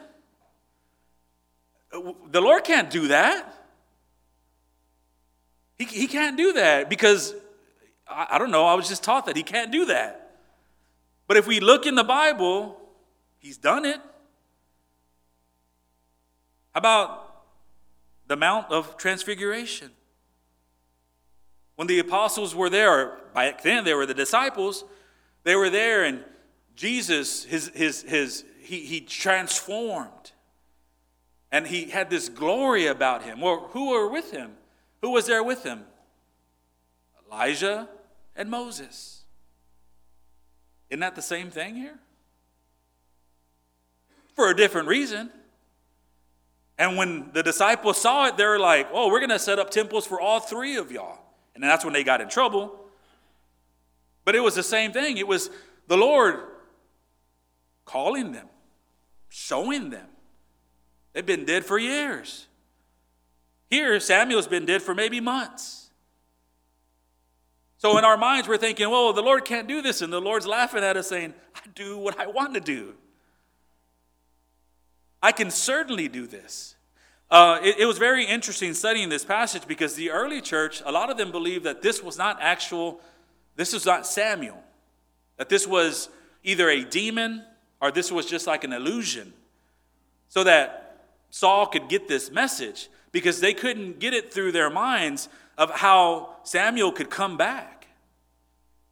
[1.94, 3.66] Uh, the Lord can't do that.
[5.78, 7.34] He, he can't do that because,
[8.08, 10.32] I, I don't know, I was just taught that he can't do that.
[11.28, 12.80] But if we look in the Bible,
[13.40, 14.00] he's done it.
[16.74, 17.44] How about
[18.28, 19.92] the Mount of Transfiguration?
[21.76, 24.84] When the apostles were there, back then they were the disciples,
[25.44, 26.24] they were there, and
[26.76, 30.32] Jesus, his, his, his, he, he transformed.
[31.52, 33.40] And he had this glory about him.
[33.40, 34.54] Well, who were with him?
[35.02, 35.84] Who was there with him?
[37.28, 37.90] Elijah
[38.36, 39.24] and Moses.
[40.90, 42.00] Isn't that the same thing here?
[44.36, 45.30] For a different reason.
[46.78, 49.70] And when the disciples saw it, they were like, oh, we're going to set up
[49.70, 51.20] temples for all three of y'all.
[51.54, 52.83] And that's when they got in trouble
[54.26, 55.18] but it was the same thing.
[55.18, 55.50] It was
[55.88, 56.40] the Lord
[57.86, 58.48] calling them,
[59.30, 60.08] showing them.
[61.14, 62.48] They've been dead for years.
[63.70, 65.90] Here, Samuel's been dead for maybe months.
[67.78, 70.02] So in our minds, we're thinking, well, the Lord can't do this.
[70.02, 72.94] And the Lord's laughing at us saying, I do what I want to do.
[75.22, 76.76] I can certainly do this.
[77.30, 81.10] Uh, it, it was very interesting studying this passage because the early church, a lot
[81.10, 83.02] of them believed that this was not actual
[83.56, 84.62] this is not Samuel.
[85.38, 86.10] That this was
[86.44, 87.44] either a demon
[87.82, 89.34] or this was just like an illusion.
[90.30, 95.30] So that Saul could get this message because they couldn't get it through their minds
[95.58, 97.88] of how Samuel could come back.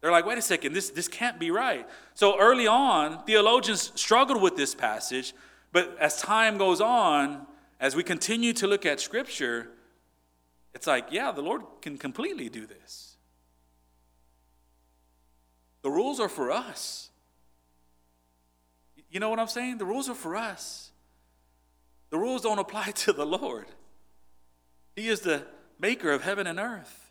[0.00, 1.88] They're like, wait a second, this, this can't be right.
[2.14, 5.32] So early on, theologians struggled with this passage,
[5.72, 7.46] but as time goes on,
[7.78, 9.68] as we continue to look at Scripture,
[10.74, 13.11] it's like, yeah, the Lord can completely do this.
[15.82, 17.10] The rules are for us.
[19.10, 19.78] You know what I'm saying?
[19.78, 20.90] The rules are for us.
[22.10, 23.66] The rules don't apply to the Lord.
[24.96, 25.46] He is the
[25.78, 27.10] maker of heaven and earth.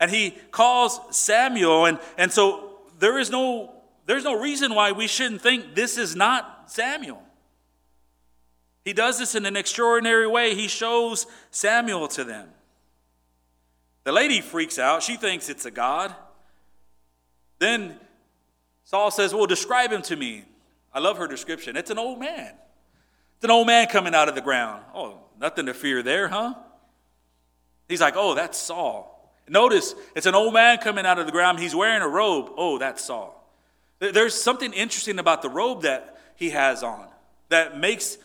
[0.00, 3.70] And he calls Samuel, and, and so there is no
[4.06, 7.22] there's no reason why we shouldn't think this is not Samuel.
[8.84, 10.54] He does this in an extraordinary way.
[10.54, 12.50] He shows Samuel to them.
[14.04, 15.02] The lady freaks out.
[15.02, 16.14] She thinks it's a God.
[17.64, 17.98] Then
[18.84, 20.44] Saul says, Well, describe him to me.
[20.92, 21.78] I love her description.
[21.78, 22.52] It's an old man.
[23.36, 24.84] It's an old man coming out of the ground.
[24.94, 26.52] Oh, nothing to fear there, huh?
[27.88, 29.10] He's like, Oh, that's Saul.
[29.48, 31.58] Notice it's an old man coming out of the ground.
[31.58, 32.50] He's wearing a robe.
[32.54, 33.50] Oh, that's Saul.
[33.98, 37.08] There's something interesting about the robe that he has on
[37.48, 38.18] that makes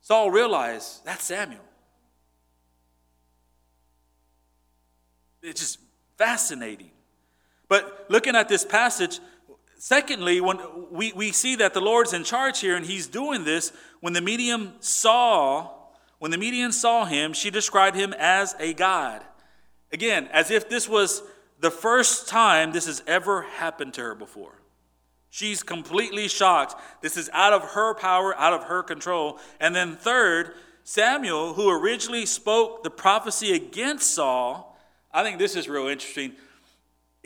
[0.00, 1.60] Saul realize that's Samuel.
[5.42, 5.80] It's just
[6.16, 6.92] fascinating.
[7.68, 9.20] But looking at this passage,
[9.76, 10.58] secondly, when
[10.90, 14.20] we, we see that the Lord's in charge here and he's doing this, when the
[14.20, 15.70] medium saw,
[16.18, 19.22] when the medium saw him, she described him as a God.
[19.92, 21.22] Again, as if this was
[21.60, 24.60] the first time this has ever happened to her before.
[25.30, 26.74] She's completely shocked.
[27.02, 29.38] This is out of her power, out of her control.
[29.60, 30.54] And then, third,
[30.84, 34.78] Samuel, who originally spoke the prophecy against Saul,
[35.12, 36.32] I think this is real interesting.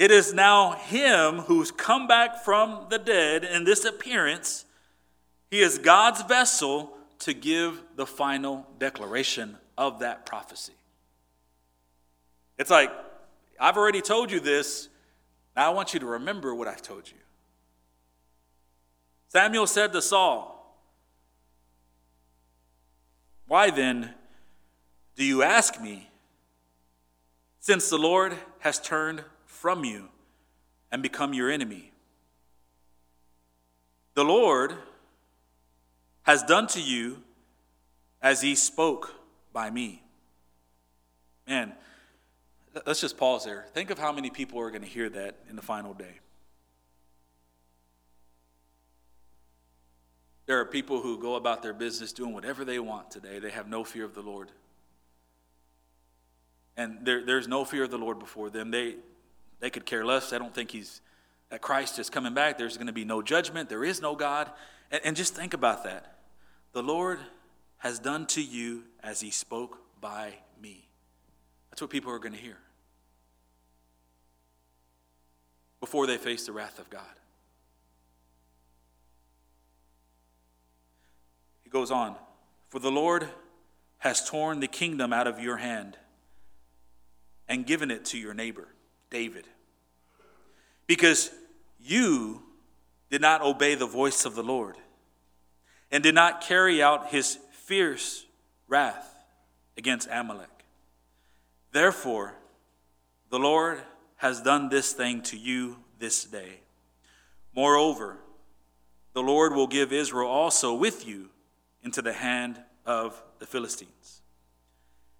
[0.02, 4.64] It is now him who's come back from the dead in this appearance.
[5.48, 10.72] He is God's vessel to give the final declaration of that prophecy.
[12.58, 12.90] It's like,
[13.60, 14.88] I've already told you this.
[15.54, 17.18] Now I want you to remember what I've told you.
[19.28, 20.76] Samuel said to Saul,
[23.46, 24.14] Why then
[25.14, 26.10] do you ask me
[27.60, 29.22] since the Lord has turned
[29.62, 30.08] from you
[30.90, 31.92] and become your enemy.
[34.14, 34.74] The Lord
[36.24, 37.22] has done to you
[38.20, 39.14] as he spoke
[39.52, 40.02] by me.
[41.46, 41.74] Man,
[42.84, 43.66] let's just pause there.
[43.72, 46.18] Think of how many people are going to hear that in the final day.
[50.46, 53.38] There are people who go about their business doing whatever they want today.
[53.38, 54.50] They have no fear of the Lord.
[56.76, 58.72] And there, there's no fear of the Lord before them.
[58.72, 58.96] They,
[59.62, 60.28] they could care less.
[60.28, 61.00] They don't think he's,
[61.48, 62.58] that Christ is coming back.
[62.58, 63.68] There's going to be no judgment.
[63.68, 64.50] There is no God.
[64.90, 66.18] And, and just think about that.
[66.72, 67.20] The Lord
[67.78, 70.88] has done to you as he spoke by me.
[71.70, 72.58] That's what people are going to hear
[75.80, 77.02] before they face the wrath of God.
[81.62, 82.16] He goes on
[82.68, 83.28] For the Lord
[83.98, 85.96] has torn the kingdom out of your hand
[87.46, 88.66] and given it to your neighbor,
[89.08, 89.46] David.
[90.92, 91.30] Because
[91.80, 92.42] you
[93.08, 94.76] did not obey the voice of the Lord
[95.90, 98.26] and did not carry out his fierce
[98.68, 99.24] wrath
[99.78, 100.50] against Amalek.
[101.72, 102.34] Therefore,
[103.30, 103.80] the Lord
[104.16, 106.60] has done this thing to you this day.
[107.56, 108.18] Moreover,
[109.14, 111.30] the Lord will give Israel also with you
[111.82, 114.20] into the hand of the Philistines.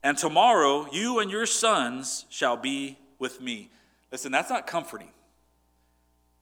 [0.03, 3.71] And tomorrow you and your sons shall be with me.
[4.11, 5.09] Listen, that's not comforting.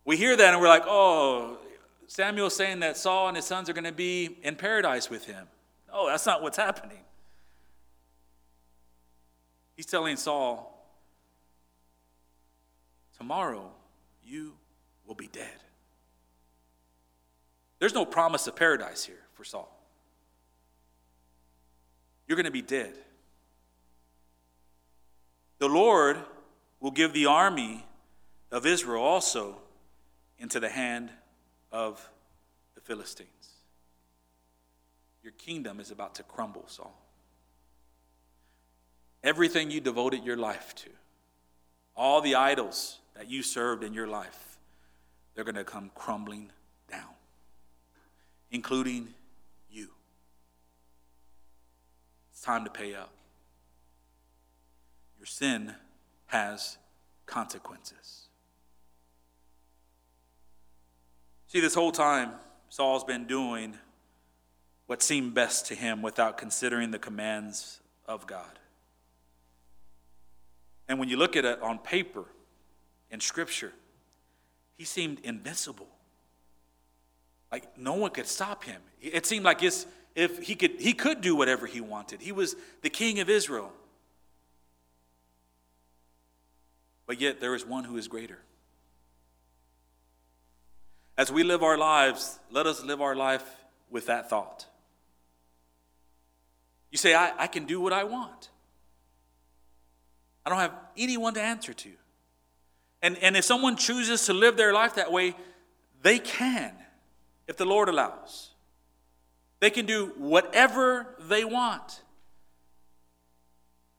[0.05, 1.59] We hear that and we're like, oh,
[2.07, 5.47] Samuel's saying that Saul and his sons are going to be in paradise with him.
[5.93, 6.99] Oh, that's not what's happening.
[9.77, 10.77] He's telling Saul,
[13.17, 13.71] tomorrow
[14.25, 14.55] you
[15.07, 15.57] will be dead.
[17.79, 19.75] There's no promise of paradise here for Saul.
[22.27, 22.93] You're going to be dead.
[25.59, 26.19] The Lord
[26.79, 27.87] will give the army
[28.51, 29.57] of Israel also
[30.41, 31.11] into the hand
[31.71, 32.11] of
[32.75, 33.29] the Philistines.
[35.23, 36.99] Your kingdom is about to crumble, Saul.
[39.23, 40.89] Everything you devoted your life to,
[41.95, 44.59] all the idols that you served in your life,
[45.35, 46.51] they're going to come crumbling
[46.91, 47.15] down,
[48.51, 49.09] including
[49.71, 49.89] you.
[52.33, 53.13] It's time to pay up.
[55.19, 55.75] Your sin
[56.29, 56.79] has
[57.27, 58.30] consequences.
[61.51, 62.31] See, this whole time,
[62.69, 63.77] Saul's been doing
[64.87, 68.61] what seemed best to him without considering the commands of God.
[70.87, 72.23] And when you look at it on paper
[73.11, 73.73] in Scripture,
[74.79, 75.89] he seemed invincible.
[77.51, 78.81] Like no one could stop him.
[79.01, 82.21] It seemed like if he could, he could do whatever he wanted.
[82.21, 83.73] He was the king of Israel.
[87.07, 88.39] But yet there is one who is greater.
[91.17, 93.45] As we live our lives, let us live our life
[93.91, 94.67] with that thought.
[96.91, 98.51] You say, I, I can do what I want.
[100.45, 101.91] I don't have anyone to answer to.
[103.03, 105.35] And, and if someone chooses to live their life that way,
[106.03, 106.73] they can,
[107.47, 108.51] if the Lord allows.
[109.61, 112.03] They can do whatever they want.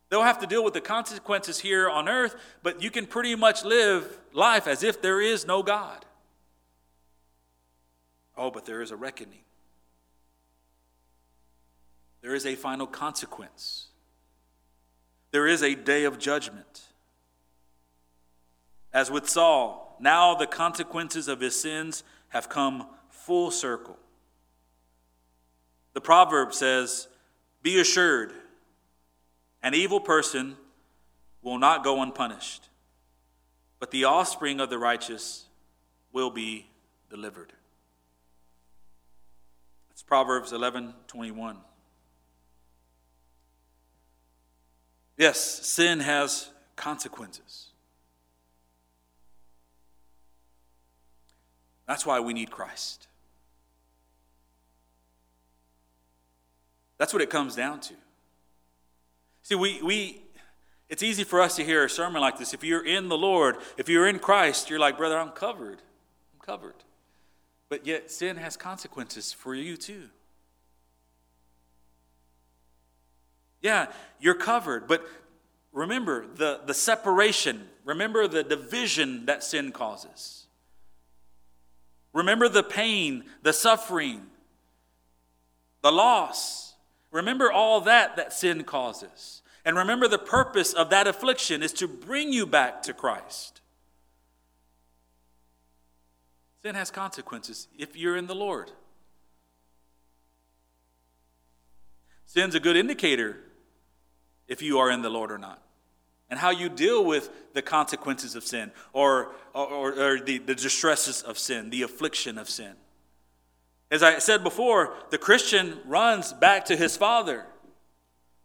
[0.09, 3.63] They'll have to deal with the consequences here on earth, but you can pretty much
[3.63, 6.05] live life as if there is no God.
[8.41, 9.43] Oh, but there is a reckoning.
[12.21, 13.89] There is a final consequence.
[15.29, 16.81] There is a day of judgment.
[18.91, 23.99] As with Saul, now the consequences of his sins have come full circle.
[25.93, 27.09] The proverb says,
[27.61, 28.33] Be assured
[29.61, 30.57] an evil person
[31.43, 32.69] will not go unpunished,
[33.77, 35.45] but the offspring of the righteous
[36.11, 36.65] will be
[37.07, 37.53] delivered.
[40.11, 41.55] Proverbs 11 21.
[45.15, 47.67] Yes, sin has consequences.
[51.87, 53.07] That's why we need Christ.
[56.97, 57.93] That's what it comes down to.
[59.43, 60.23] See, we, we,
[60.89, 62.53] it's easy for us to hear a sermon like this.
[62.53, 65.81] If you're in the Lord, if you're in Christ, you're like, brother, I'm covered.
[66.33, 66.75] I'm covered.
[67.71, 70.09] But yet, sin has consequences for you too.
[73.61, 73.87] Yeah,
[74.19, 74.89] you're covered.
[74.89, 75.07] But
[75.71, 80.47] remember the, the separation, remember the division that sin causes.
[82.11, 84.23] Remember the pain, the suffering,
[85.81, 86.73] the loss.
[87.09, 89.43] Remember all that that sin causes.
[89.63, 93.60] And remember, the purpose of that affliction is to bring you back to Christ.
[96.63, 98.71] Sin has consequences if you're in the Lord.
[102.25, 103.37] Sin's a good indicator
[104.47, 105.61] if you are in the Lord or not.
[106.29, 111.21] And how you deal with the consequences of sin or, or, or the, the distresses
[111.23, 112.73] of sin, the affliction of sin.
[113.89, 117.45] As I said before, the Christian runs back to his Father,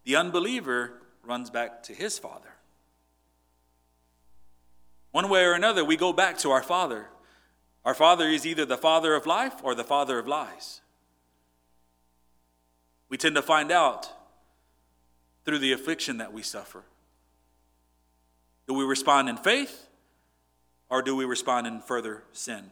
[0.03, 2.55] the unbeliever runs back to his Father.
[5.11, 7.07] One way or another, we go back to our Father.
[7.87, 10.81] Our Father is either the Father of life or the Father of lies.
[13.07, 14.11] We tend to find out
[15.45, 16.83] through the affliction that we suffer.
[18.67, 19.87] Do we respond in faith
[20.89, 22.71] or do we respond in further sin?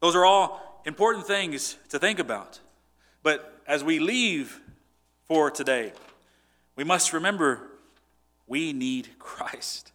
[0.00, 2.58] Those are all important things to think about.
[3.22, 4.60] But as we leave
[5.28, 5.92] for today,
[6.74, 7.68] we must remember
[8.48, 9.92] we need Christ.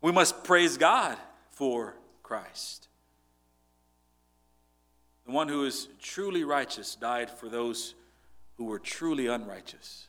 [0.00, 1.16] We must praise God
[1.50, 2.88] for Christ.
[5.26, 7.94] The one who is truly righteous died for those
[8.56, 10.06] who were truly unrighteous.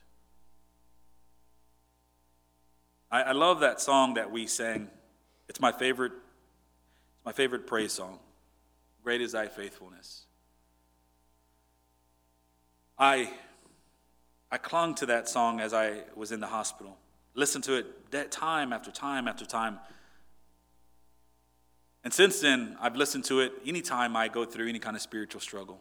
[3.10, 4.88] I, I love that song that we sang.
[5.48, 8.18] It's my favorite it's my favorite praise song.
[9.04, 10.24] Great is thy faithfulness.
[12.98, 13.30] I,
[14.50, 16.96] I clung to that song as I was in the hospital.
[17.34, 19.78] Listened to it that time after time after time.
[22.02, 25.40] And since then, I've listened to it anytime I go through any kind of spiritual
[25.40, 25.80] struggle.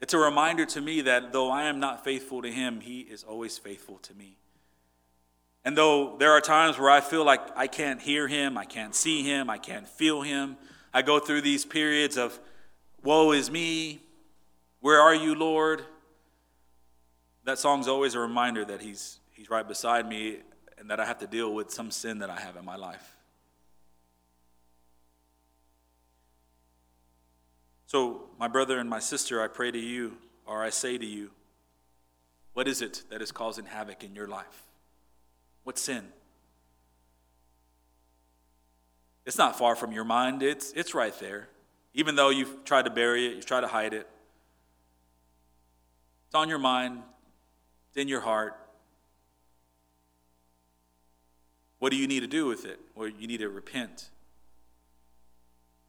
[0.00, 3.22] It's a reminder to me that though I am not faithful to Him, He is
[3.22, 4.36] always faithful to me.
[5.64, 8.94] And though there are times where I feel like I can't hear him, I can't
[8.94, 10.56] see him, I can't feel him,
[10.92, 12.38] I go through these periods of,
[13.02, 14.00] woe is me,
[14.80, 15.82] where are you, Lord?
[17.44, 20.38] That song's always a reminder that he's, he's right beside me
[20.78, 23.16] and that I have to deal with some sin that I have in my life.
[27.86, 30.16] So, my brother and my sister, I pray to you,
[30.46, 31.30] or I say to you,
[32.54, 34.64] what is it that is causing havoc in your life?
[35.64, 36.04] What sin?
[39.26, 41.48] It's not far from your mind, it's, it's right there.
[41.94, 44.08] Even though you've tried to bury it, you've tried to hide it.
[46.26, 47.00] It's on your mind,
[47.90, 48.56] it's in your heart.
[51.84, 52.80] What do you need to do with it?
[52.94, 54.08] Well, you need to repent.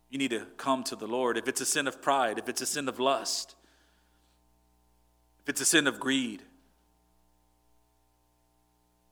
[0.09, 1.37] You need to come to the Lord.
[1.37, 3.55] If it's a sin of pride, if it's a sin of lust,
[5.41, 6.41] if it's a sin of greed,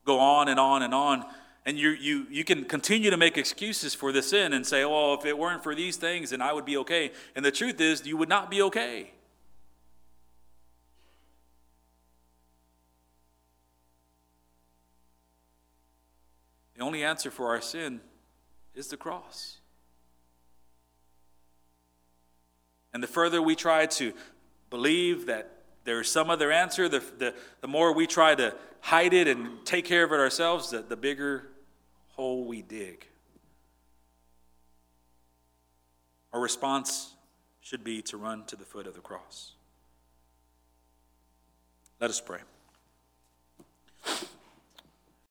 [0.04, 1.24] go on and on and on.
[1.66, 5.14] And you, you, you can continue to make excuses for the sin and say, well,
[5.14, 7.14] if it weren't for these things, then I would be okay.
[7.34, 9.14] And the truth is, you would not be okay.
[16.84, 18.02] The only answer for our sin
[18.76, 19.60] is the cross.
[22.94, 24.12] And the further we try to
[24.70, 29.14] believe that there is some other answer, the, the, the more we try to hide
[29.14, 31.48] it and take care of it ourselves, the, the bigger
[32.18, 33.08] hole we dig.
[36.34, 37.14] Our response
[37.62, 39.54] should be to run to the foot of the cross.
[42.02, 42.40] Let us pray.